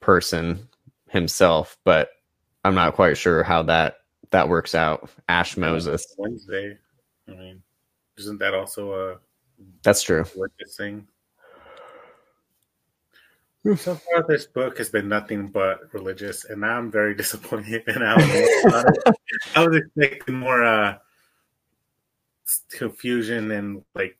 [0.00, 0.68] person
[1.08, 2.10] himself, but
[2.64, 3.98] I'm not quite sure how that
[4.30, 5.10] that works out.
[5.28, 6.14] Ash Moses.
[6.18, 6.76] Wednesday.
[7.28, 7.62] I mean,
[8.18, 9.16] isn't that also a
[9.82, 10.24] That's true.
[10.34, 11.06] religious thing?
[13.76, 17.82] So far, this book has been nothing but religious, and I'm very disappointed.
[17.86, 18.94] And I was,
[19.56, 20.98] I was expecting more uh,
[22.70, 24.16] confusion and like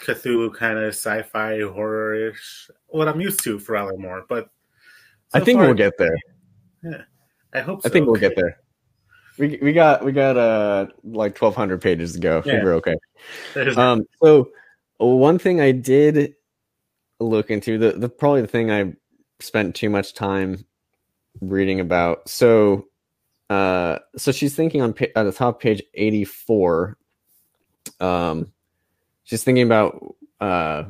[0.00, 2.70] Cthulhu kind of sci-fi horror-ish.
[2.88, 4.48] What I'm used to for Alan Moore, but
[5.32, 6.16] I think far, we'll get there.
[6.82, 7.02] Yeah,
[7.54, 7.82] I hope.
[7.82, 7.88] So.
[7.88, 8.58] I think we'll get there.
[9.38, 12.42] We we got we got uh like 1200 pages to go.
[12.44, 12.62] Yeah.
[12.62, 12.96] we're okay.
[13.76, 14.50] Um so
[14.98, 16.34] one thing I did
[17.20, 18.92] look into the the probably the thing I
[19.40, 20.64] spent too much time
[21.40, 22.28] reading about.
[22.28, 22.88] So
[23.48, 26.98] uh so she's thinking on pa- at the top page 84
[28.00, 28.52] um
[29.30, 30.82] she's thinking about uh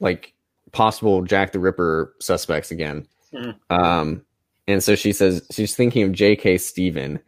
[0.00, 0.32] like
[0.72, 3.06] possible Jack the Ripper suspects again.
[3.32, 3.54] Mhm.
[3.68, 4.24] Um
[4.66, 6.56] and so she says she's thinking of J.K.
[6.58, 7.20] Stephen.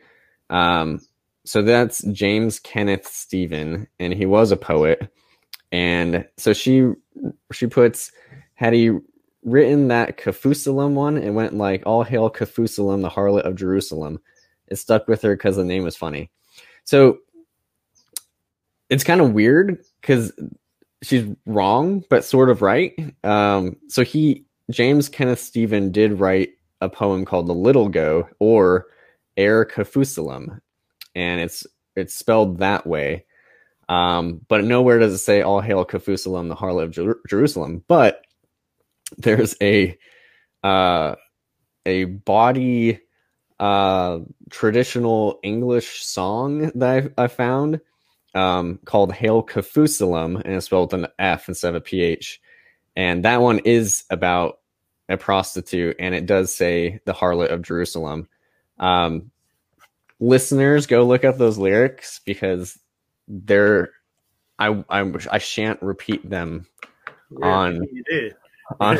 [0.49, 1.01] Um
[1.45, 5.13] so that's James Kenneth Stephen and he was a poet.
[5.71, 6.91] And so she
[7.53, 8.11] she puts
[8.55, 8.91] had he
[9.45, 14.19] written that Kafoozelum one, it went like all hail Kafoozelum, the harlot of Jerusalem.
[14.69, 16.31] It stuck with her because the name was funny.
[16.85, 17.19] So
[18.91, 20.33] it's kind of weird because
[21.03, 22.93] she's wrong, but sort of right.
[23.25, 28.87] Um, so he James Kenneth Stephen did write a poem called The Little Go or
[29.37, 30.61] Air Kafoozelum,
[31.15, 33.25] and it's it's spelled that way.
[33.89, 37.85] Um, but nowhere does it say all hail Kafoozelum, the harlot of Jer- Jerusalem.
[37.87, 38.25] But
[39.19, 39.97] there's a
[40.65, 41.15] uh,
[41.85, 43.01] a body
[43.61, 44.19] uh,
[44.51, 47.81] traditional English song that I, I found
[48.37, 52.41] um, called Hail Kafoozelum, and it's spelled with an F instead of a PH.
[52.95, 54.61] And that one is about
[55.09, 58.29] a prostitute, and it does say the harlot of Jerusalem.
[58.79, 59.31] Um,
[60.21, 62.79] listeners, go look up those lyrics because
[63.29, 63.91] they're
[64.59, 66.67] I I, I shan't repeat them
[67.43, 67.87] on-
[68.81, 68.99] on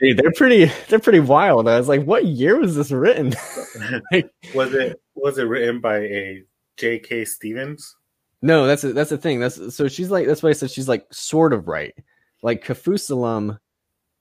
[0.00, 1.68] Dude, they're pretty they're pretty wild.
[1.68, 3.28] I was like, what year was this written?
[4.54, 6.42] was it was it written by a
[6.76, 7.26] J.K.
[7.26, 7.96] Stevens?
[8.42, 9.40] No, that's a, that's the thing.
[9.40, 11.94] That's so she's like that's why I said she's like sort of right.
[12.42, 13.58] Like Kafoozelum,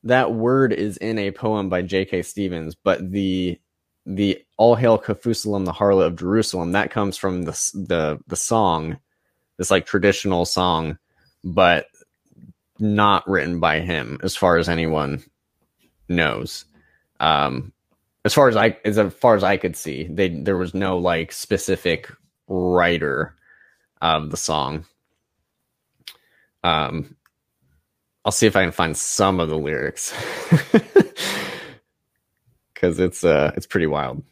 [0.04, 2.24] that word is in a poem by J.K.
[2.24, 3.60] Stevens, but the
[4.06, 9.00] the All Hail Kafoozelum, the harlot of Jerusalem, that comes from the the the song,
[9.58, 10.98] this like traditional song,
[11.44, 11.88] but
[12.78, 15.24] not written by him, as far as anyone
[16.10, 16.66] knows.
[17.22, 17.72] Um,
[18.26, 21.32] as far as I as far as I could see, they there was no like
[21.32, 22.12] specific
[22.50, 23.36] writer
[24.02, 24.86] of the song.
[26.64, 27.16] Um,
[28.26, 30.14] I'll see if I can find some of the lyrics
[32.74, 34.24] because it's uh it's pretty wild.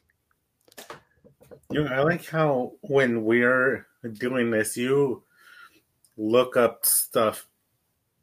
[1.71, 5.23] You know, I like how when we're doing this, you
[6.15, 7.47] look up stuff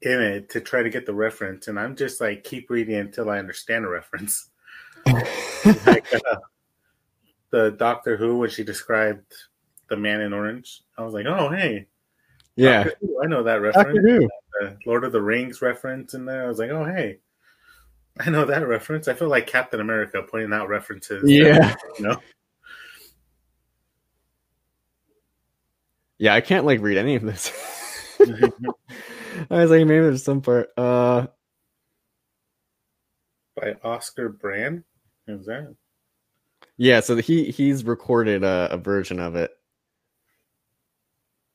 [0.02, 3.30] in it to try to get the reference, and I'm just like keep reading until
[3.30, 4.50] I understand the reference.
[5.06, 6.36] like uh,
[7.50, 9.32] the Doctor Who when she described
[9.88, 11.86] the Man in Orange, I was like, oh hey,
[12.56, 14.28] Yeah, Who, I know that reference.
[14.86, 16.44] Lord of the Rings reference in there.
[16.44, 17.18] I was like, oh hey,
[18.20, 19.08] I know that reference.
[19.08, 21.28] I feel like Captain America pointing out references.
[21.28, 22.16] Yeah, you know.
[26.18, 26.34] yeah.
[26.34, 27.52] I can't like read any of this.
[28.20, 30.70] I was like, maybe there's some part.
[30.76, 31.26] Uh,
[33.56, 34.84] by Oscar Brand.
[35.26, 35.74] Who's that?
[36.76, 37.00] yeah.
[37.00, 39.50] So he he's recorded a, a version of it.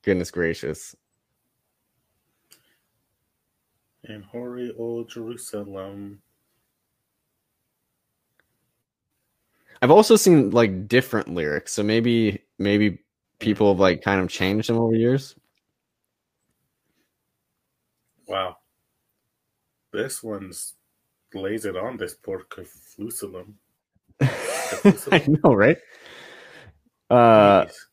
[0.03, 0.95] Goodness gracious.
[4.05, 6.21] And hoary old Jerusalem.
[9.81, 12.99] I've also seen like different lyrics, so maybe maybe
[13.39, 15.35] people have like kind of changed them over years.
[18.27, 18.57] Wow.
[19.91, 20.75] This one's
[21.33, 22.45] lays it on this poor
[22.97, 23.57] Jerusalem.
[24.21, 25.77] I know, right?
[27.09, 27.88] Uh Jeez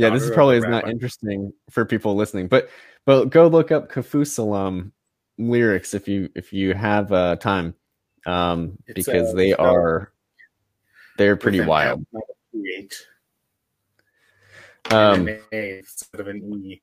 [0.00, 2.70] yeah, this is probably is not interesting for people listening, but
[3.04, 4.92] but go look up Kafoozelum
[5.38, 7.74] lyrics if you if you have uh, time,
[8.26, 10.12] um, It's, because uh, they are
[11.18, 12.00] they're pretty wild.
[12.00, 13.04] F, not a PH,
[14.90, 16.80] Um, and instead of an E.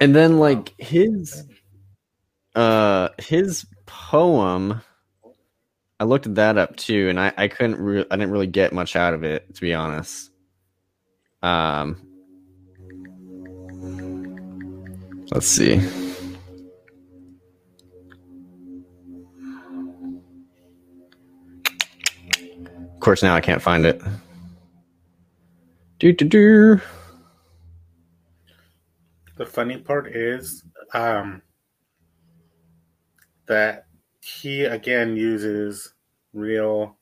[0.00, 1.44] and then like his
[2.54, 4.80] uh his poem
[6.00, 8.96] i looked that up too and i i couldn't re- i didn't really get much
[8.96, 10.27] out of it to be honest
[11.42, 12.00] um
[15.30, 15.80] let's see.
[22.94, 24.02] Of course now i can't find it.
[25.98, 26.80] Do do do
[29.36, 31.42] The funny part is um,
[33.46, 33.86] that
[34.20, 35.94] he again uses
[36.32, 36.96] real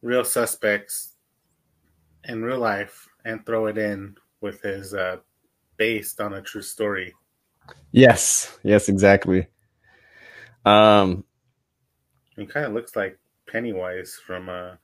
[0.00, 1.09] real suspects
[2.24, 5.16] in real life and throw it in with his uh,
[5.76, 7.14] based on a true story.
[7.92, 9.46] yes yes exactly
[10.64, 11.24] um
[12.36, 14.76] He kind of looks like Pennywise from uh,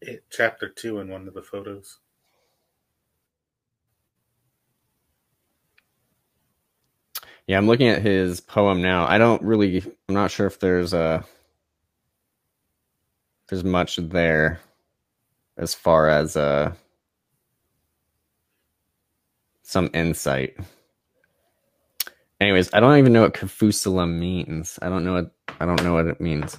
[0.00, 1.98] it, chapter two in one of the photos.
[7.46, 9.06] Yeah, I'm looking at his poem now.
[9.06, 11.24] I don't really I'm not sure if there's a
[13.48, 14.60] there's much there
[15.56, 16.72] as far as uh
[19.62, 20.56] some insight.
[22.40, 24.78] Anyways, I don't even know what Kafoozelum means.
[24.82, 26.56] I don't know what I don't know what it means.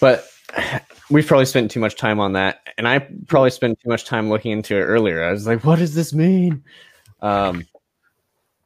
[0.00, 0.26] But
[1.10, 4.28] we've probably spent too much time on that, and I probably spent too much time
[4.30, 5.22] looking into it earlier.
[5.22, 6.64] I was like, "What does this mean?"
[7.20, 7.66] Um,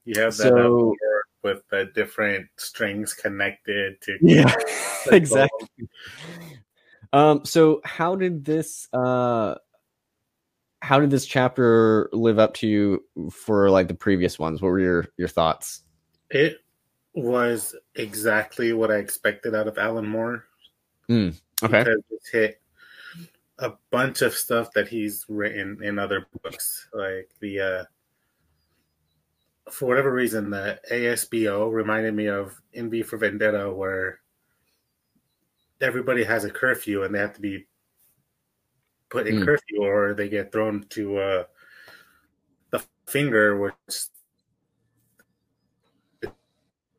[0.04, 0.94] You have that So-
[1.42, 4.54] with the different strings connected to Yeah,
[5.12, 5.68] exactly.
[7.14, 9.54] Um, so how did this uh
[10.82, 14.60] how did this chapter live up to you for like the previous ones?
[14.60, 15.82] What were your your thoughts?
[16.30, 16.58] It
[17.14, 20.44] was exactly what I expected out of Alan Moore.
[21.08, 21.38] Okay.
[21.62, 22.60] Because it's hit
[23.60, 26.88] a bunch of stuff that he's written in other books.
[26.92, 27.84] Like the uh
[29.70, 34.18] for whatever reason the ASBO reminded me of In V for Vendetta where
[35.80, 37.66] everybody has a curfew and they have to be
[39.10, 39.44] put in Mm.
[39.44, 41.44] curfew or they get thrown to uh
[42.70, 43.74] the finger which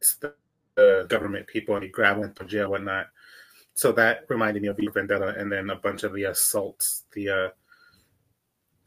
[0.05, 0.33] it's the,
[0.75, 3.07] the government people and you grab them to jail and whatnot.
[3.73, 7.49] So that reminded me of Vendetta, and then a bunch of the assaults, the uh,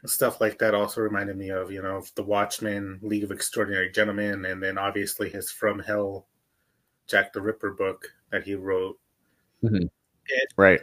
[0.07, 4.45] stuff like that also reminded me of you know the Watchmen, League of Extraordinary Gentlemen,
[4.45, 6.27] and then obviously his From Hell,
[7.05, 8.97] Jack the Ripper book that he wrote.
[10.57, 10.81] Right.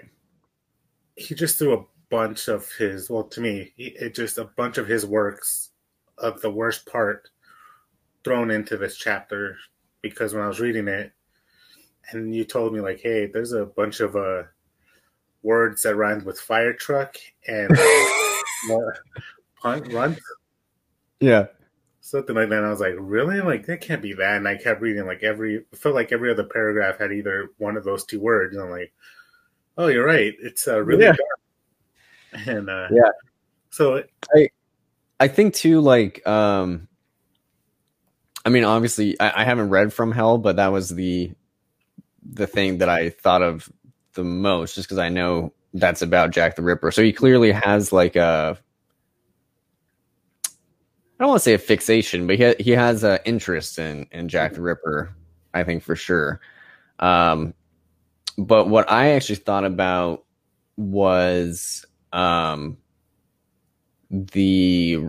[1.17, 4.79] He just threw a bunch of his well to me, he, it just a bunch
[4.79, 5.71] of his works
[6.19, 7.29] of the worst part
[8.25, 9.57] thrown into this chapter
[10.03, 11.13] because when I was reading it,
[12.11, 14.45] and you told me like, hey, there's a bunch of uh
[15.43, 17.71] words that rhymes with fire truck and
[18.67, 18.97] more
[19.63, 20.17] punt run
[21.21, 21.47] Yeah.
[22.07, 22.59] Something like that.
[22.59, 23.41] And I was like, really?
[23.41, 24.37] Like that can't be that.
[24.37, 27.85] And I kept reading like every felt like every other paragraph had either one of
[27.85, 28.55] those two words.
[28.55, 28.93] And I'm like,
[29.77, 30.35] oh, you're right.
[30.41, 31.09] It's uh, really Yeah.
[31.13, 31.21] dark.
[32.49, 33.11] And uh, Yeah.
[33.71, 34.03] so
[34.35, 34.49] I
[35.21, 36.87] I think too, like, um,
[38.45, 41.33] I mean, obviously, I, I haven't read From Hell, but that was the
[42.33, 43.71] the thing that I thought of
[44.15, 46.91] the most, just because I know that's about Jack the Ripper.
[46.91, 48.59] So he clearly has like a,
[51.19, 54.29] I don't want to say a fixation, but he he has an interest in in
[54.29, 55.15] Jack the Ripper.
[55.55, 56.41] I think for sure.
[56.99, 57.55] Um,
[58.37, 60.25] but what I actually thought about
[60.77, 62.77] was um
[64.11, 65.09] the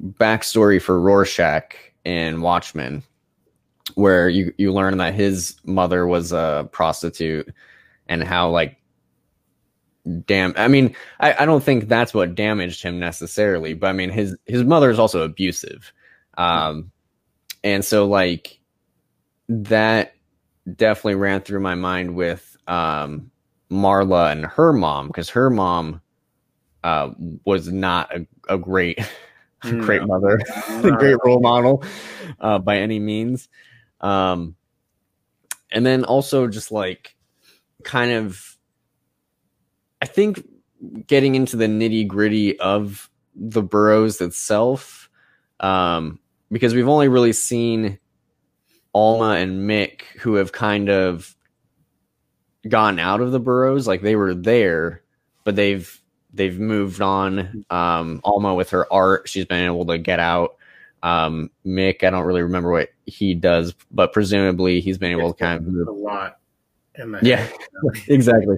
[0.00, 3.02] backstory for Rorschach in Watchmen,
[3.96, 7.52] where you you learn that his mother was a prostitute,
[8.08, 8.77] and how like
[10.26, 14.10] damn i mean I, I don't think that's what damaged him necessarily but i mean
[14.10, 15.92] his his mother is also abusive.
[16.36, 16.92] Um
[17.64, 18.60] and so like
[19.48, 20.14] that
[20.76, 23.30] definitely ran through my mind with um
[23.70, 26.00] marla and her mom because her mom
[26.84, 27.10] uh
[27.44, 28.98] was not a, a great
[29.64, 30.38] a great mother
[30.68, 31.82] a great role model
[32.40, 33.48] uh, by any means.
[34.00, 34.56] Um,
[35.70, 37.16] and then also just like
[37.84, 38.56] kind of
[40.00, 40.46] I think
[41.06, 45.08] getting into the nitty gritty of the Boroughs itself,
[45.60, 46.18] um,
[46.50, 47.98] because we've only really seen
[48.94, 51.34] Alma and Mick who have kind of
[52.68, 53.86] gone out of the Boroughs.
[53.86, 55.02] Like they were there,
[55.44, 56.00] but they've
[56.32, 57.64] they've moved on.
[57.70, 60.56] Um, Alma with her art, she's been able to get out.
[61.02, 65.38] Um, Mick, I don't really remember what he does, but presumably he's been able to
[65.38, 66.37] kind of move a lot.
[67.22, 67.48] Yeah,
[68.08, 68.56] exactly.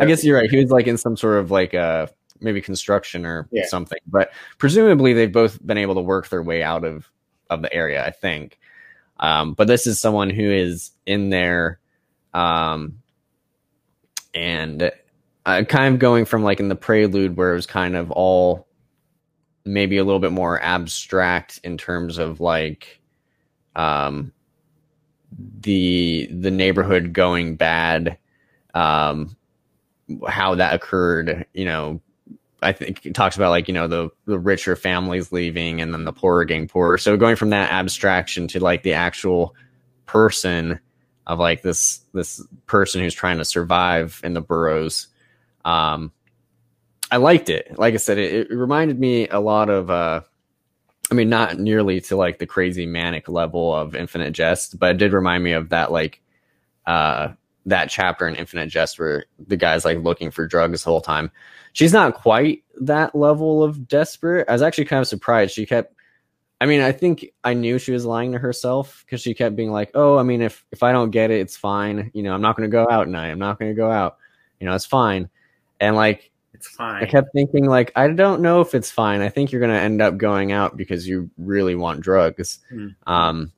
[0.00, 0.50] I guess you're right.
[0.50, 2.06] He was like in some sort of like uh
[2.40, 3.66] maybe construction or yeah.
[3.66, 7.10] something, but presumably they've both been able to work their way out of
[7.50, 8.04] of the area.
[8.04, 8.58] I think.
[9.18, 11.80] Um, but this is someone who is in there,
[12.34, 12.98] um,
[14.34, 14.90] and
[15.46, 18.66] uh, kind of going from like in the prelude where it was kind of all
[19.64, 23.00] maybe a little bit more abstract in terms of like
[23.74, 24.32] um
[25.60, 28.18] the the neighborhood going bad
[28.74, 29.36] um
[30.28, 32.00] how that occurred you know
[32.62, 36.04] i think it talks about like you know the the richer families leaving and then
[36.04, 36.98] the poorer getting poorer.
[36.98, 39.54] So going from that abstraction to like the actual
[40.06, 40.78] person
[41.26, 45.08] of like this this person who's trying to survive in the Boroughs
[45.64, 46.12] um
[47.10, 47.78] i liked it.
[47.78, 50.22] Like i said it, it reminded me a lot of uh
[51.10, 54.98] I mean, not nearly to like the crazy manic level of Infinite Jest, but it
[54.98, 56.20] did remind me of that like
[56.86, 57.28] uh
[57.66, 61.30] that chapter in Infinite Jest where the guy's like looking for drugs the whole time.
[61.72, 64.48] She's not quite that level of desperate.
[64.48, 65.54] I was actually kind of surprised.
[65.54, 65.92] She kept
[66.60, 69.70] I mean, I think I knew she was lying to herself because she kept being
[69.70, 72.10] like, "Oh, I mean, if if I don't get it, it's fine.
[72.14, 73.28] You know, I'm not going to go out tonight.
[73.30, 74.16] I'm not going to go out.
[74.58, 75.28] You know, it's fine."
[75.80, 77.02] And like it's fine.
[77.02, 79.20] I kept thinking like I don't know if it's fine.
[79.20, 82.58] I think you're going to end up going out because you really want drugs.
[82.72, 82.94] Mm.
[83.06, 83.52] Um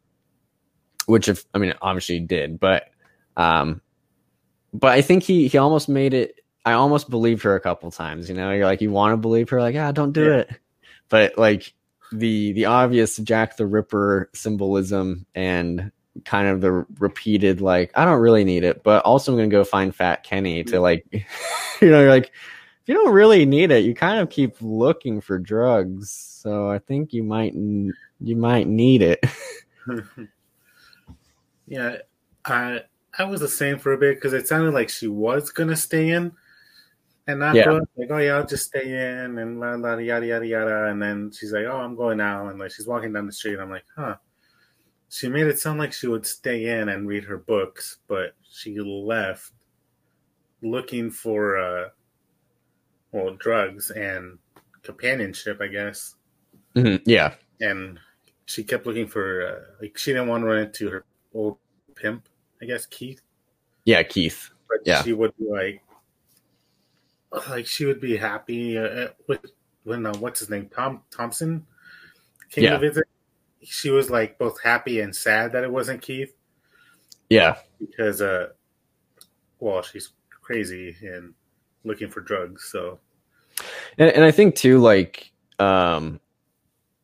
[1.07, 2.91] which if I mean obviously did, but
[3.37, 3.81] um
[4.75, 6.35] but I think he he almost made it
[6.65, 8.53] I almost believed her a couple times, you know.
[8.53, 10.37] You're like you want to believe her like, "Yeah, don't do yeah.
[10.39, 10.51] it."
[11.09, 11.73] But like
[12.13, 15.91] the the obvious Jack the Ripper symbolism and
[16.25, 19.65] kind of the repeated like I don't really need it, but also I'm gonna go
[19.65, 20.83] find Fat Kenny to mm.
[20.83, 21.07] like,
[21.81, 22.33] you know, you're like
[22.89, 26.11] you don't really need it, you kind of keep looking for drugs.
[26.11, 29.23] So I think you might you might need it.
[31.69, 31.97] yeah,
[32.47, 32.81] I
[33.19, 36.11] I was the same for a bit because it sounded like she was gonna stay
[36.11, 36.33] in
[37.27, 37.69] and not yeah.
[37.71, 40.85] like, oh yeah, I'll just stay in and la, la, yada yada yada.
[40.87, 43.59] And then she's like, oh, I'm going out, and like she's walking down the street.
[43.59, 44.17] I'm like, huh.
[45.11, 48.79] She made it sound like she would stay in and read her books, but she
[48.79, 49.53] left
[50.63, 51.89] looking for uh,
[53.13, 54.39] well, drugs and
[54.83, 56.15] companionship, I guess.
[56.75, 57.09] Mm-hmm.
[57.09, 57.35] Yeah.
[57.61, 57.99] And
[58.47, 61.05] she kept looking for, uh, like, she didn't want to run into her
[61.35, 61.59] old
[61.95, 62.29] pimp,
[62.63, 63.21] I guess, Keith.
[63.85, 64.51] Yeah, Keith.
[64.69, 65.03] But yeah.
[65.03, 65.83] she would be like,
[67.49, 69.41] like she would be happy uh, with
[69.85, 71.67] when uh, what's his name Tom Thompson
[72.51, 72.71] came yeah.
[72.73, 73.05] to visit.
[73.63, 76.35] She was like both happy and sad that it wasn't Keith.
[77.29, 78.49] Yeah, because uh,
[79.59, 81.35] well, she's crazy and
[81.85, 82.69] looking for drugs.
[82.71, 82.99] So,
[83.99, 86.21] and, and I think too, like, um,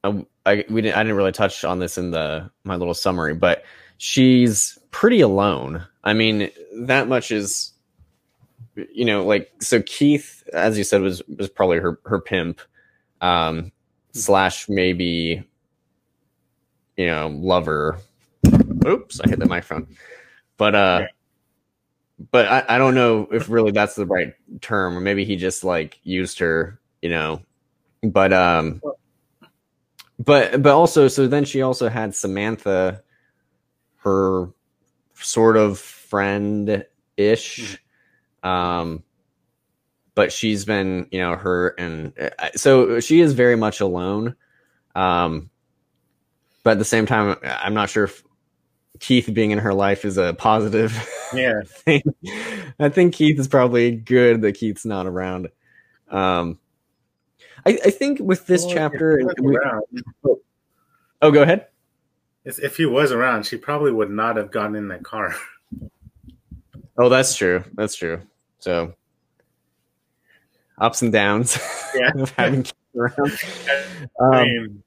[0.02, 3.34] I, I we didn't I didn't really touch on this in the my little summary,
[3.34, 3.64] but
[3.98, 5.84] she's pretty alone.
[6.04, 6.50] I mean,
[6.82, 7.72] that much is,
[8.92, 9.82] you know, like so.
[9.82, 12.60] Keith, as you said, was was probably her her pimp,
[13.20, 13.72] um,
[14.12, 15.42] slash maybe,
[16.96, 17.98] you know, lover.
[18.86, 19.86] Oops, I hit the microphone.
[20.58, 21.06] But uh,
[22.30, 25.64] but I, I don't know if really that's the right term, or maybe he just
[25.64, 27.42] like used her, you know.
[28.02, 28.80] But um,
[30.18, 33.02] but but also, so then she also had Samantha,
[33.98, 34.48] her
[35.14, 36.84] sort of friend
[37.16, 37.78] ish,
[38.42, 39.02] um,
[40.14, 44.36] but she's been you know hurt, and uh, so she is very much alone.
[44.94, 45.50] Um,
[46.62, 48.23] but at the same time, I'm not sure if
[49.00, 50.92] Keith being in her life is a positive
[51.34, 52.02] yeah thing.
[52.78, 55.48] I think Keith is probably good that Keith's not around.
[56.10, 56.58] Um,
[57.66, 59.58] I, I think with this well, chapter, we,
[60.24, 60.40] oh,
[61.22, 61.66] oh, go ahead.
[62.44, 65.34] If he was around, she probably would not have gotten in that car.
[66.98, 67.64] Oh, that's true.
[67.74, 68.20] That's true.
[68.58, 68.94] So
[70.78, 71.58] ups and downs
[71.94, 72.10] yeah.
[72.16, 73.14] of having Keith around.
[74.20, 74.82] Um,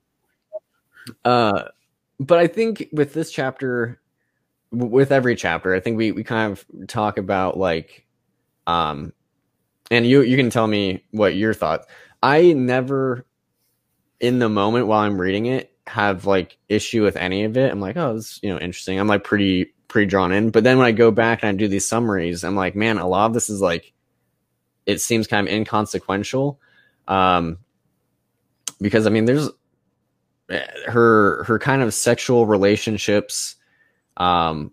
[1.25, 1.63] uh,
[2.19, 3.99] but I think with this chapter,
[4.71, 8.05] with every chapter, I think we we kind of talk about like,
[8.65, 9.13] um,
[9.91, 11.87] and you you can tell me what your thoughts.
[12.23, 13.25] I never,
[14.19, 17.71] in the moment while I'm reading it, have like issue with any of it.
[17.71, 18.99] I'm like, oh, this you know interesting.
[18.99, 20.49] I'm like pretty pretty drawn in.
[20.49, 23.07] But then when I go back and I do these summaries, I'm like, man, a
[23.07, 23.93] lot of this is like
[24.85, 26.59] it seems kind of inconsequential.
[27.07, 27.59] Um,
[28.81, 29.49] because I mean, there's
[30.49, 33.55] her her kind of sexual relationships
[34.17, 34.71] um,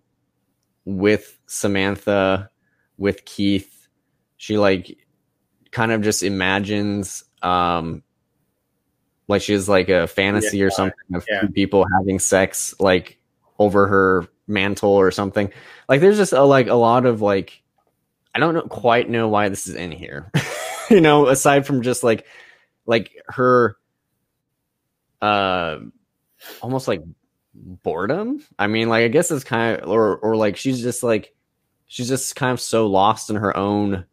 [0.84, 2.50] with Samantha,
[2.96, 3.88] with Keith.
[4.36, 4.98] She like
[5.70, 8.02] kind of just imagines um,
[9.28, 11.40] like she has like a fantasy Yeah, or something of yeah.
[11.40, 13.18] two people having sex like
[13.58, 15.52] over her mantle or something.
[15.88, 17.62] Like there's just a, like a lot of like
[18.34, 20.30] I don't know quite know why this is in here.
[20.90, 22.26] you know, aside from just like
[22.86, 23.76] like her
[25.22, 25.78] uh
[26.60, 27.02] almost like
[27.54, 28.44] boredom.
[28.58, 31.34] I mean, like I guess it's kind of or or like she's just like
[31.86, 34.04] she's just kind of so lost in her own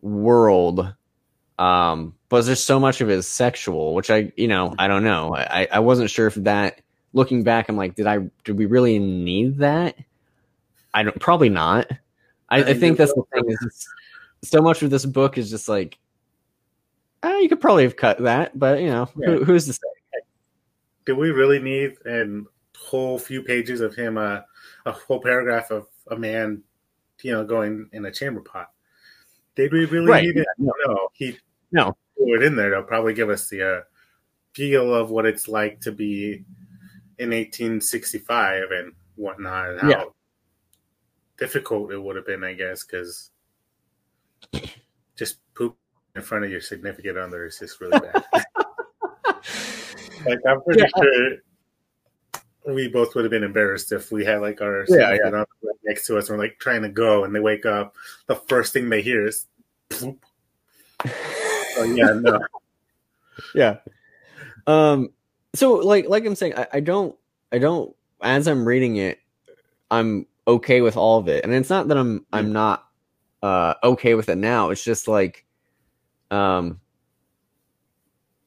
[0.00, 0.94] world.
[1.58, 5.04] Um, but there's so much of it is sexual, which I you know, I don't
[5.04, 5.34] know.
[5.34, 6.80] I I wasn't sure if that
[7.12, 9.96] looking back, I'm like, did I did we really need that?
[10.92, 11.90] I don't probably not.
[12.48, 13.88] I, I think that's the thing is
[14.42, 15.98] so much of this book is just like
[17.22, 19.26] uh, you could probably have cut that, but you know, Yeah.
[19.30, 19.80] who, who's to say?
[21.06, 22.42] Do we really need a
[22.76, 24.40] whole few pages of him, uh,
[24.84, 26.62] a whole paragraph of a man,
[27.22, 28.70] you know, going in a chamber pot?
[29.54, 30.24] Did we really Right.
[30.24, 30.46] need it?
[30.58, 30.72] No.
[30.86, 31.38] No, he
[31.72, 31.96] No.
[32.16, 32.70] threw it in there.
[32.70, 33.82] They'll probably give us the uh,
[34.52, 36.44] feel of what it's like to be
[37.18, 40.04] in 1865 and whatnot, and how Yeah.
[41.38, 43.30] difficult it would have been, I guess, because
[45.16, 45.78] just poop
[46.14, 48.00] in front of your significant other is just really
[48.34, 48.45] bad.
[50.26, 51.02] Like I'm pretty Yeah.
[51.02, 51.36] sure
[52.74, 55.20] we both would have been embarrassed if we had like our Yeah, right
[55.84, 57.94] next to us and we're like trying to go and they wake up.
[58.26, 59.46] The first thing they hear is.
[59.90, 60.16] So
[61.94, 62.40] yeah, no.
[63.54, 63.76] yeah
[64.66, 65.10] um
[65.54, 67.14] so like like i'm saying I, I don't
[67.52, 69.20] i don't as i'm reading it
[69.90, 72.88] i'm okay with all of it and it's not that i'm i'm not
[73.42, 75.44] uh okay with it now it's just like
[76.30, 76.80] um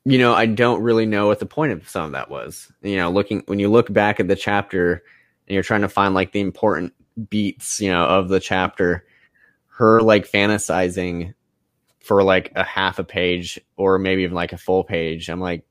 [0.05, 2.95] you know i don't really know what the point of some of that was you
[2.95, 5.03] know looking when you look back at the chapter
[5.47, 6.93] and you're trying to find like the important
[7.29, 9.05] beats you know of the chapter
[9.67, 11.33] her like fantasizing
[12.09, 15.29] for like a half a page or maybe even like a full page.
[15.29, 15.63] I'm like,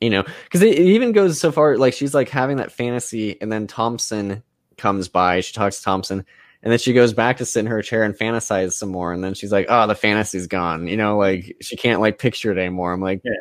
[0.00, 3.40] you know, because it, it even goes so far like she's like having that fantasy,
[3.40, 4.42] and then Thompson
[4.78, 5.40] comes by.
[5.40, 6.24] She talks to Thompson,
[6.62, 9.12] and then she goes back to sit in her chair and fantasize some more.
[9.12, 12.52] And then she's like, "Oh, the fantasy's gone." You know, like she can't like picture
[12.52, 12.92] it anymore.
[12.92, 13.32] I'm like, Yeah.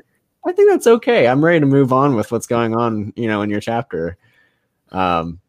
[0.45, 1.27] I think that's okay.
[1.27, 3.13] I'm ready to move on with what's going on.
[3.15, 4.17] You know, in your chapter.
[4.91, 5.39] Um.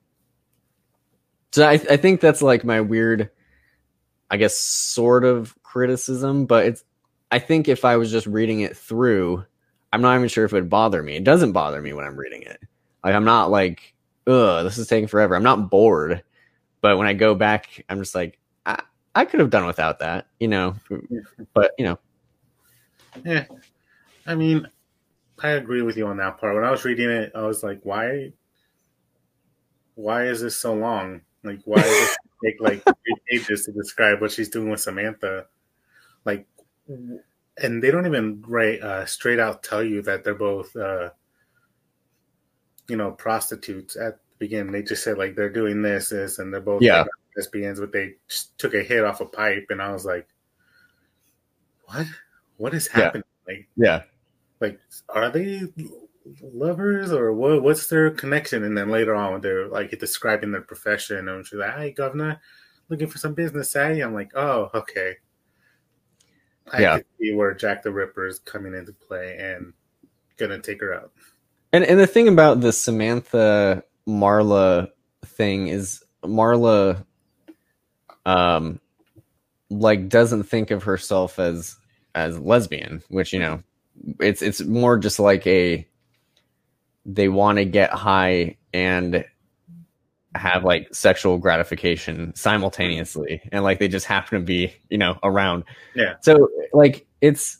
[1.53, 3.31] So I, I think that's like my weird,
[4.31, 6.85] I guess, sort of criticism, but it's.
[7.31, 9.45] I think if I was just reading it through,
[9.93, 11.17] I'm not even sure if it would bother me.
[11.17, 12.61] It doesn't bother me when I'm reading it.
[13.05, 13.95] Like I'm not like,
[14.27, 15.35] ugh, this is taking forever.
[15.35, 16.23] I'm not bored,
[16.87, 18.81] but when I go back, I'm just like, I,
[19.13, 20.77] I could have done without that, you know.
[21.53, 21.99] But you know,
[23.25, 23.47] Yeah.
[24.25, 24.69] I mean,
[25.43, 26.55] I agree with you on that part.
[26.55, 28.35] When I was reading it, I was like, why
[29.97, 31.23] why is this so long?
[31.43, 35.47] Like why does it take like three pages to describe what she's doing with Samantha?
[36.25, 36.47] Like
[36.89, 41.11] and they don't even write uh, straight out tell you that they're both uh,
[42.89, 44.73] you know, prostitutes at beginning.
[44.73, 47.01] They just said like they're doing this, this, and they're both Yeah.
[47.03, 50.29] like, lesbians, but they just took a hit off a pipe and I was like,
[51.85, 52.07] What?
[52.57, 53.05] What is Yeah.
[53.05, 53.25] happening?
[53.47, 54.03] Like yeah,
[54.61, 55.63] like are they
[56.53, 61.29] lovers or what what's their connection and then later on they're like describing their profession
[61.29, 62.41] and she's like hey governor
[62.89, 65.15] looking for some business eh i'm like oh okay
[66.73, 66.97] i Yeah.
[66.97, 69.73] could see where jack the ripper is coming into play and
[70.37, 71.13] gonna take her out
[71.73, 74.89] and and the thing about the Samantha Marla
[75.25, 77.05] thing is Marla,
[78.25, 78.81] um,
[79.71, 81.77] like doesn't think of herself as
[82.15, 83.63] as lesbian, which you know,
[84.21, 85.87] it's it's more just like a
[87.05, 89.25] they want to get high and
[90.35, 95.65] have like sexual gratification simultaneously and like they just happen to be you know around
[95.95, 96.17] Yeah.
[96.21, 97.59] so like it's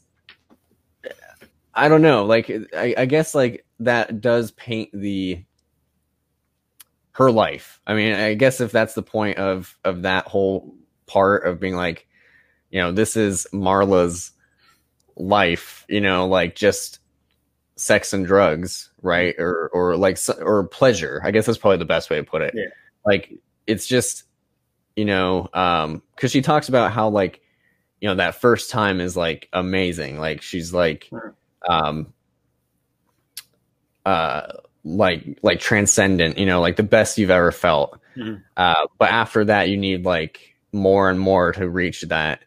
[1.75, 5.43] i don't know like i, I guess like that does paint the
[7.17, 7.81] her life.
[7.87, 10.75] I mean i guess if that's the point of of that whole
[11.07, 12.07] part of being like
[12.71, 14.33] you know this is marla's
[15.17, 16.99] life you know like just
[17.77, 19.35] sex and drugs right?
[19.39, 21.21] Or or like or pleasure.
[21.25, 22.53] I guess that's probably the best way to put it.
[22.55, 22.65] Yeah.
[23.07, 23.33] like
[23.67, 24.25] it's just
[24.97, 27.41] you know um because she talks about how like
[28.01, 30.19] you know that first time is like amazing.
[30.19, 31.09] Like she's like
[31.69, 32.13] um
[34.05, 34.53] uh
[34.89, 38.43] like like transcendent you know like the best you've ever felt Mhm.
[38.57, 42.43] uh but after that you need like more and more to reach that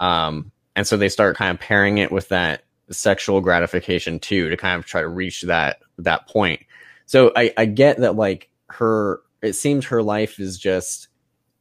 [0.00, 4.56] Um, and so they start kind of pairing it with that sexual gratification too to
[4.56, 6.60] kind of try to reach that that point.
[7.06, 11.08] So I, I get that like her it seems her life is just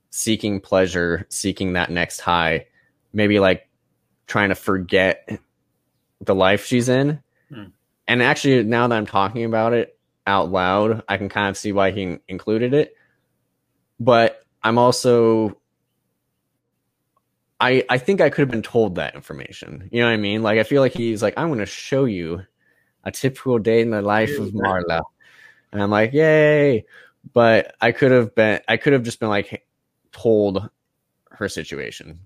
[0.10, 2.66] seeking pleasure, seeking that next high,
[3.12, 3.68] maybe like
[4.26, 5.28] trying to forget
[6.22, 7.22] the life she's in.
[7.50, 7.66] Hmm.
[8.08, 9.93] And actually now that I'm talking about it
[10.26, 12.96] out loud, I can kind of see why he included it.
[14.00, 15.58] But I'm also
[17.60, 19.90] I I think I could have been told that information.
[19.92, 20.44] You know what I mean?
[20.44, 22.44] Like I feel like he's like, I'm gonna show you
[23.04, 25.02] a typical day in the life of Marla.
[25.72, 26.86] And I'm like, yay.
[27.34, 29.66] But I could have been I could have just been like
[30.12, 30.70] told
[31.32, 32.20] her situation.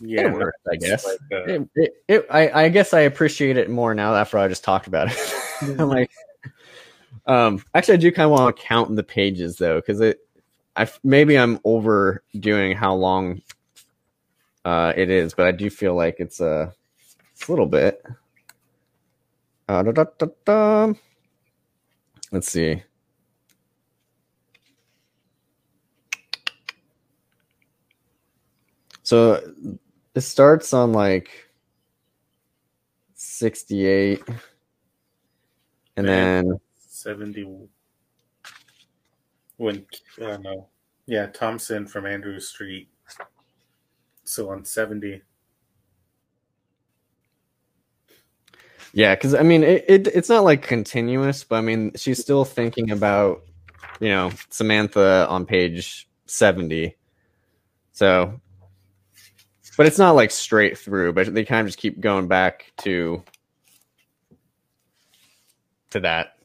[0.00, 1.04] Yeah, worked, I guess.
[1.04, 4.48] like, uh, It, it, it, I, I guess I appreciate it more now after I
[4.48, 5.34] just talked about it.
[5.78, 6.10] I'm like,
[7.26, 10.20] um, actually, I do kind of want to count the pages though, because it,
[10.76, 13.42] I maybe I'm overdoing how long
[14.64, 16.72] uh, it is, but I do feel like it's a,
[17.32, 18.04] it's a little bit.
[19.68, 20.92] Uh, da, da, da, da.
[22.32, 22.82] Let's see.
[29.02, 29.42] So
[30.14, 31.30] it starts on like
[33.14, 34.22] 68
[35.96, 36.46] and Man.
[36.46, 36.60] then
[37.02, 37.68] 70
[39.56, 39.86] when
[40.20, 40.68] uh, no.
[41.06, 42.88] Yeah thompson from andrew street.
[44.24, 45.22] So on 70
[48.92, 52.44] yeah because i mean it, it it's not like continuous but i mean she's still
[52.44, 53.42] thinking about
[54.00, 56.96] you know samantha on page 70
[57.92, 58.40] so
[59.76, 63.22] but it's not like straight through but they kind of just keep going back to
[65.90, 66.36] to that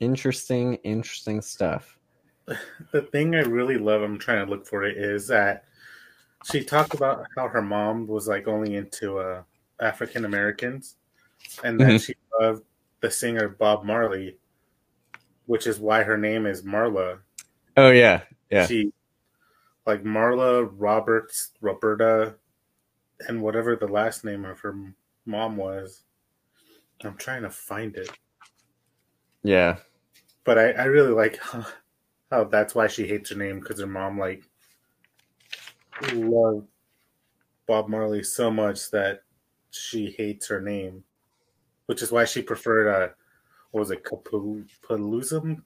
[0.00, 1.98] interesting interesting stuff
[2.92, 5.64] the thing i really love i'm trying to look for it is that
[6.50, 9.42] she talked about how her mom was like only into uh
[9.80, 10.96] african americans
[11.64, 12.04] and that Mhm.
[12.06, 12.64] she loved
[13.00, 14.36] the singer bob marley
[15.46, 17.18] which is why her name is marla
[17.76, 18.92] oh yeah yeah She
[19.86, 22.34] like Marla Roberts, Roberta,
[23.26, 24.74] and whatever the last name of her
[25.24, 26.02] mom was.
[27.02, 28.10] I'm trying to find it,
[29.42, 29.76] yeah
[30.44, 31.66] but I, I really like how,
[32.30, 34.42] how that's why she hates her name because her mom like
[36.12, 36.66] loved
[37.66, 39.22] Bob Marley so much that
[39.70, 41.04] she hates her name,
[41.86, 43.12] which is why she preferred uh
[43.70, 45.62] what was it Capaluzum?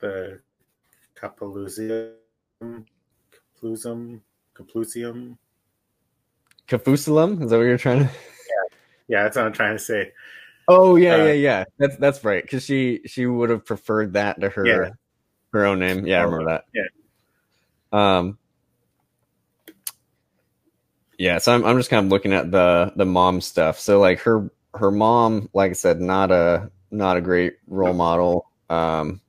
[0.00, 0.40] The
[1.14, 2.14] Capalusium,
[2.60, 4.20] Caplusum,
[4.56, 5.36] Caplusium.
[6.66, 7.42] Kafoozelum?
[7.44, 8.04] Is that what you're trying to?
[8.04, 8.76] Yeah,
[9.08, 10.12] Yeah, that's what I'm trying to say.
[10.72, 11.64] Oh yeah, Uh, yeah, yeah.
[11.78, 12.42] That's that's right.
[12.42, 14.90] Because she she would have preferred that to her Yeah.
[15.52, 16.06] her own name.
[16.06, 16.64] Yeah, I remember that.
[16.72, 16.86] Yeah.
[17.92, 18.38] Um.
[21.18, 23.78] Yeah, so I'm I'm just kind of looking at the the mom stuff.
[23.80, 28.46] So like her her mom, like I said, not a not a great role model.
[28.70, 29.20] Um,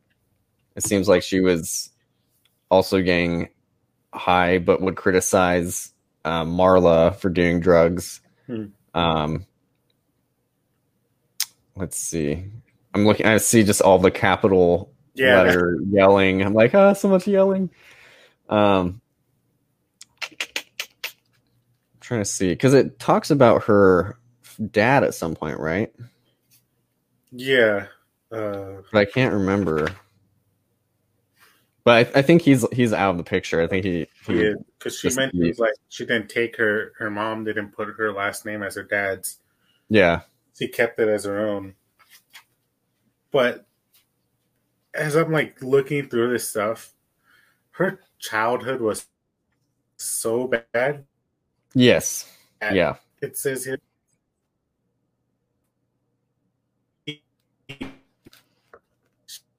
[0.76, 1.90] it seems like she was
[2.70, 3.50] also getting
[4.14, 5.92] high, but would criticize
[6.24, 8.22] um, Marla for doing drugs.
[8.46, 8.66] Hmm.
[8.94, 9.46] Um,
[11.76, 12.46] let's see.
[12.94, 13.26] I'm looking.
[13.26, 16.42] I see just all the capital Yeah, letter yelling.
[16.44, 17.70] I'm like, ah, so much yelling.
[18.50, 19.02] Um,
[22.02, 24.20] trying to see because it talks about her
[24.72, 25.94] dad at some point, right?
[27.32, 27.88] yeah.
[28.32, 29.90] Uh, But I can't remember.
[31.84, 33.62] But I, I think he's he's out of the picture.
[33.62, 36.94] I think he, he yeah, because she Just mentions like she didn't take her.
[36.98, 39.40] Her mom didn't put her last name as her dad's.
[39.90, 40.22] yeah
[40.62, 41.74] She kept it as her own.
[43.32, 43.66] But
[44.94, 46.94] as I'm like looking through this stuff,
[47.72, 49.08] her childhood was
[49.98, 51.06] so bad.
[51.74, 53.80] yes that yeah It says here.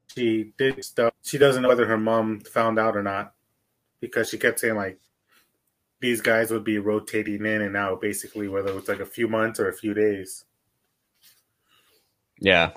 [0.07, 1.15] She did stuff.
[1.23, 3.35] She doesn't know whether her mom found out or not
[4.01, 5.01] because she kept saying like
[5.99, 9.27] these guys would be rotating in and out basically, whether it was like a few
[9.27, 10.45] months or a few days.
[12.43, 12.73] Yeah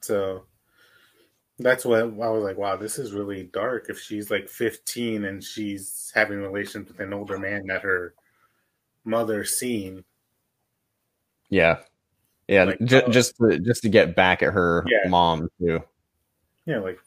[0.00, 0.46] So
[1.58, 3.86] that's what I was like, wow, this is really dark.
[3.88, 8.14] If she's like 15 and she's having relations with an older man that her
[9.04, 10.04] mother seen.
[11.50, 11.78] yeah
[12.48, 15.08] yeah Like, ju- uh, just to, just to get back at her Yeah.
[15.08, 15.82] mom too
[16.66, 16.98] Yeah, like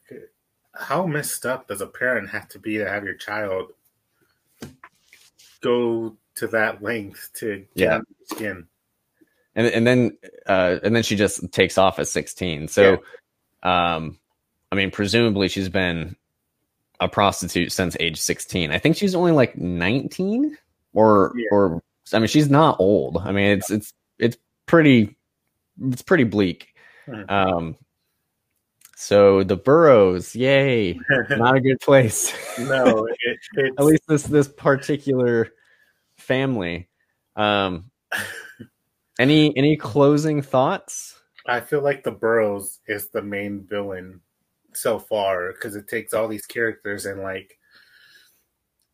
[0.73, 3.71] how messed up does a parent have to be to have your child
[5.61, 7.99] go to that length to get Yeah.
[8.25, 8.67] skin?
[9.55, 13.01] And and then uh and then she just takes off at 16 so
[13.63, 14.19] um
[14.71, 16.15] i mean presumably she's been
[16.99, 18.71] a prostitute since age 16.
[18.71, 20.57] I think she's only like 19
[20.93, 21.47] or Yeah.
[21.51, 21.83] or
[22.13, 23.17] I mean she's not old.
[23.17, 25.15] I mean it's it's it's pretty
[25.81, 26.73] it's pretty bleak.
[27.07, 27.29] Mhm.
[27.29, 27.75] Um
[28.97, 30.97] so the Boroughs, yay,
[31.31, 32.33] not a good place.
[32.57, 35.49] no, it, it's, At least this this particular
[36.17, 36.87] family.
[37.35, 37.91] Um
[39.19, 41.19] any any closing thoughts?
[41.47, 44.21] I feel like the Boroughs is the main villain
[44.73, 47.57] so far because it takes all these characters and like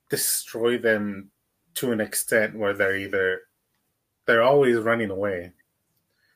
[0.09, 1.31] destroy them
[1.75, 3.41] to an extent where they're either
[4.25, 5.53] they're always running away.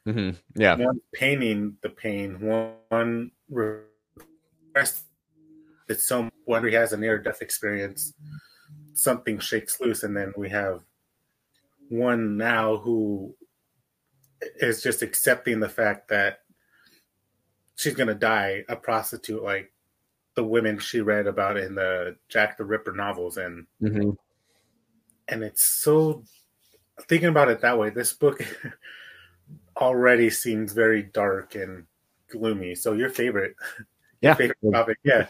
[0.07, 0.37] Mm-hmm.
[0.55, 0.75] Yeah.
[0.75, 5.05] One painting the pain, one, one repressed
[5.87, 8.13] it's so when he has a near death experience,
[8.93, 10.81] something shakes loose, and then we have
[11.89, 13.35] one now who
[14.57, 16.39] is just accepting the fact that
[17.75, 19.71] she's gonna die a prostitute like
[20.35, 24.11] the women she read about in the Jack the Ripper novels and hmm
[25.27, 26.23] and it's so
[27.03, 28.39] thinking about it that way this book
[29.77, 31.85] already seems very dark and
[32.29, 33.55] gloomy so your favorite
[34.21, 34.35] Yeah.
[34.35, 35.27] favorite topic yeah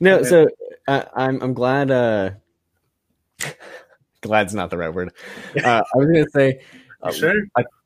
[0.00, 0.48] No, And so
[0.88, 1.90] uh, I'm I'm glad.
[1.90, 2.30] Uh,
[4.22, 5.12] glad's not the right word.
[5.64, 6.60] Uh, I was gonna say
[7.02, 7.34] uh, sure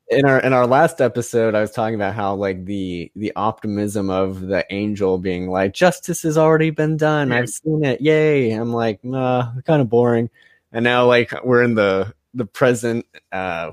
[0.09, 4.09] in our in our last episode, I was talking about how like the the optimism
[4.09, 7.31] of the angel being like justice has already been done.
[7.31, 8.01] I've seen it.
[8.01, 8.51] Yay!
[8.51, 10.29] I'm like, nah, kind of boring.
[10.71, 13.71] And now like we're in the the present, uh,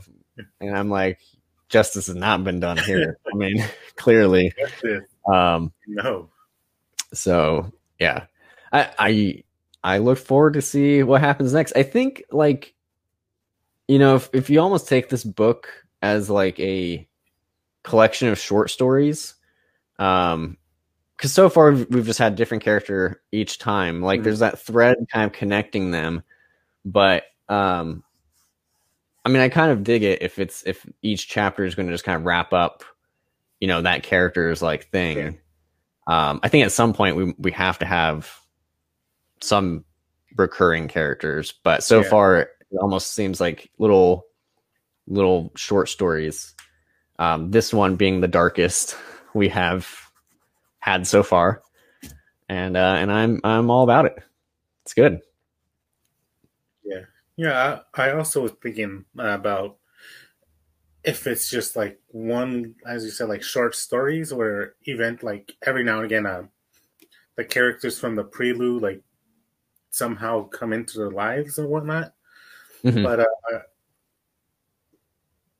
[0.60, 1.18] and I'm like,
[1.68, 3.18] justice has not been done here.
[3.32, 3.64] I mean,
[3.96, 4.52] clearly.
[5.26, 6.28] Um, no
[7.12, 8.26] so yeah,
[8.72, 9.44] I I
[9.84, 11.76] I look forward to see what happens next.
[11.76, 12.74] I think like
[13.88, 15.68] you know if if you almost take this book
[16.02, 17.08] as like a
[17.84, 19.34] collection of short stories,
[19.98, 20.56] um,
[21.16, 24.02] because so far we've, just had different character each time.
[24.02, 24.24] Like Mhm.
[24.24, 26.22] there's that thread kind of connecting them,
[26.84, 28.02] but um.
[29.24, 31.94] I mean, I kind of dig it if it's if each chapter is going to
[31.94, 32.82] just kind of wrap up,
[33.60, 35.16] you know, that character's like thing.
[35.16, 35.30] Yeah.
[36.30, 38.36] Um, I think at some point we we have to have
[39.40, 39.84] some
[40.36, 42.08] recurring characters, but so Yeah.
[42.10, 42.48] far it
[42.80, 44.26] almost seems like little
[45.12, 46.54] little short stories.
[47.18, 48.96] Um, this one being the darkest
[49.34, 49.88] we have
[50.78, 51.62] had so far,
[52.48, 54.18] and uh, and I'm I'm all about it.
[54.84, 55.20] It's good.
[57.36, 59.76] Yeah, I, I also was thinking about
[61.02, 65.82] if it's just like one, as you said, like short stories, or event like every
[65.82, 66.44] now and again, uh,
[67.36, 69.02] the characters from the prelude like
[69.90, 72.14] somehow come into their lives and whatnot.
[72.84, 73.02] Mhm.
[73.02, 73.60] But uh,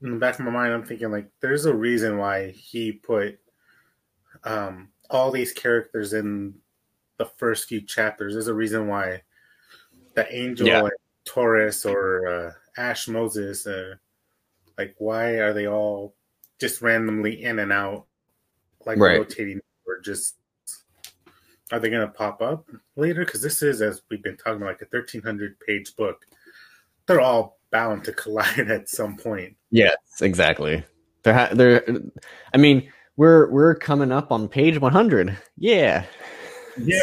[0.03, 3.39] in the back of my mind, I'm thinking like there's a reason why he put
[4.45, 6.55] um, all these characters in
[7.19, 8.35] the first few chapters.
[8.35, 9.23] There's a reason why
[10.15, 10.83] the angel Yeah.
[10.83, 10.93] like
[11.25, 13.95] Taurus or uh, Ash Moses, uh,
[14.77, 16.15] like why are they all
[16.61, 18.07] just randomly in and out,
[18.87, 19.19] like Right.
[19.19, 20.37] rotating, or just
[21.71, 23.25] are they going to pop up later?
[23.25, 26.27] Because this is, as we've been talking about, like a 1300 page book.
[27.07, 29.57] They're all bound to collide at some point.
[29.71, 30.85] Yes, exactly.
[31.25, 31.85] There, ha- there.
[32.55, 35.37] I mean, we're we're coming up on page 100.
[35.57, 36.05] Yeah.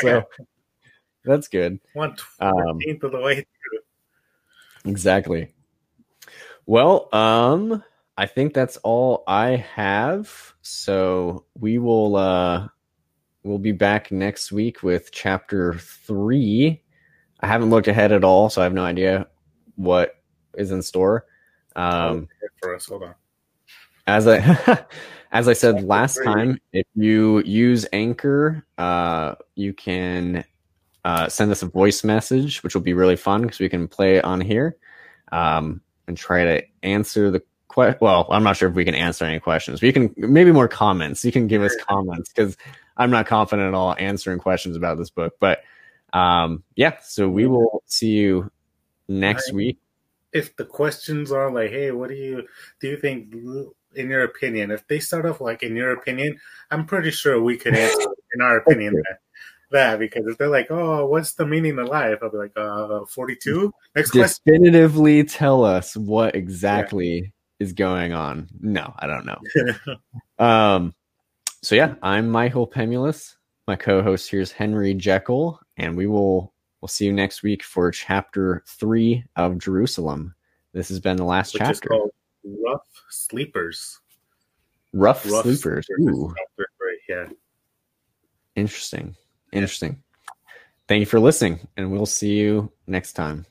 [0.02, 0.24] So
[1.26, 1.80] that's good.
[1.94, 3.36] one Um, of the way.
[3.36, 3.80] Through.
[4.92, 5.54] Exactly.
[6.66, 7.84] Well, um,
[8.18, 10.54] I think that's all I have.
[10.62, 12.68] So we will uh
[13.44, 16.84] we'll be back next week with chapter three.
[17.40, 19.28] I haven't looked ahead at all, so I have no idea
[19.76, 20.16] what
[20.56, 21.26] is in store.
[21.76, 22.28] Um
[22.62, 22.86] for us.
[22.88, 23.16] Hold on.
[24.08, 24.86] as I
[25.32, 30.44] as I said last time, if you use Anchor, uh, you can
[31.06, 34.18] uh, send us a voice message, which will be really fun because we can play
[34.18, 34.76] it on here
[35.32, 37.98] um, and try to answer the question.
[38.02, 40.68] Well, I'm not sure if we can answer any questions, but you can maybe more
[40.68, 41.24] comments.
[41.24, 42.58] You can give us comments because
[42.98, 45.36] I'm not confident at all answering questions about this book.
[45.40, 45.62] But
[46.12, 48.52] um, yeah, so we will see you
[49.08, 49.56] next Right.
[49.56, 49.80] week.
[50.34, 52.44] If the questions are like, "Hey, what do you
[52.80, 52.90] do?
[52.90, 53.34] You think,
[53.96, 56.40] in your opinion?" If they start off like, "In your opinion,"
[56.72, 59.20] I'm pretty sure we could answer, in our opinion, that,
[59.72, 63.06] that because if they're like, "Oh, what's the meaning of life?" I'll be like, "Uh,
[63.06, 64.38] 42." Next question.
[64.46, 68.48] definitively tell us what exactly is going on.
[68.60, 69.96] No, I don't know.
[70.40, 70.96] Um,
[71.62, 73.36] so yeah, I'm Michael Pemulis.
[73.68, 77.92] My co-host here is Henry Jekyll, and we will we'll see you next week for
[77.92, 80.36] chapter three of Jerusalem.
[80.74, 81.66] This has been the last chapter.
[81.66, 81.90] which is chapter.
[81.90, 82.12] called
[82.44, 84.00] Rough Sleepers.
[84.94, 85.86] Rough, Rough sleepers.
[85.86, 86.34] Sleepers Ooh,
[87.08, 87.28] Yeah.
[88.56, 89.16] interesting.
[89.52, 90.04] Interesting.
[90.88, 93.46] thank you for listening, and we'll see you next time.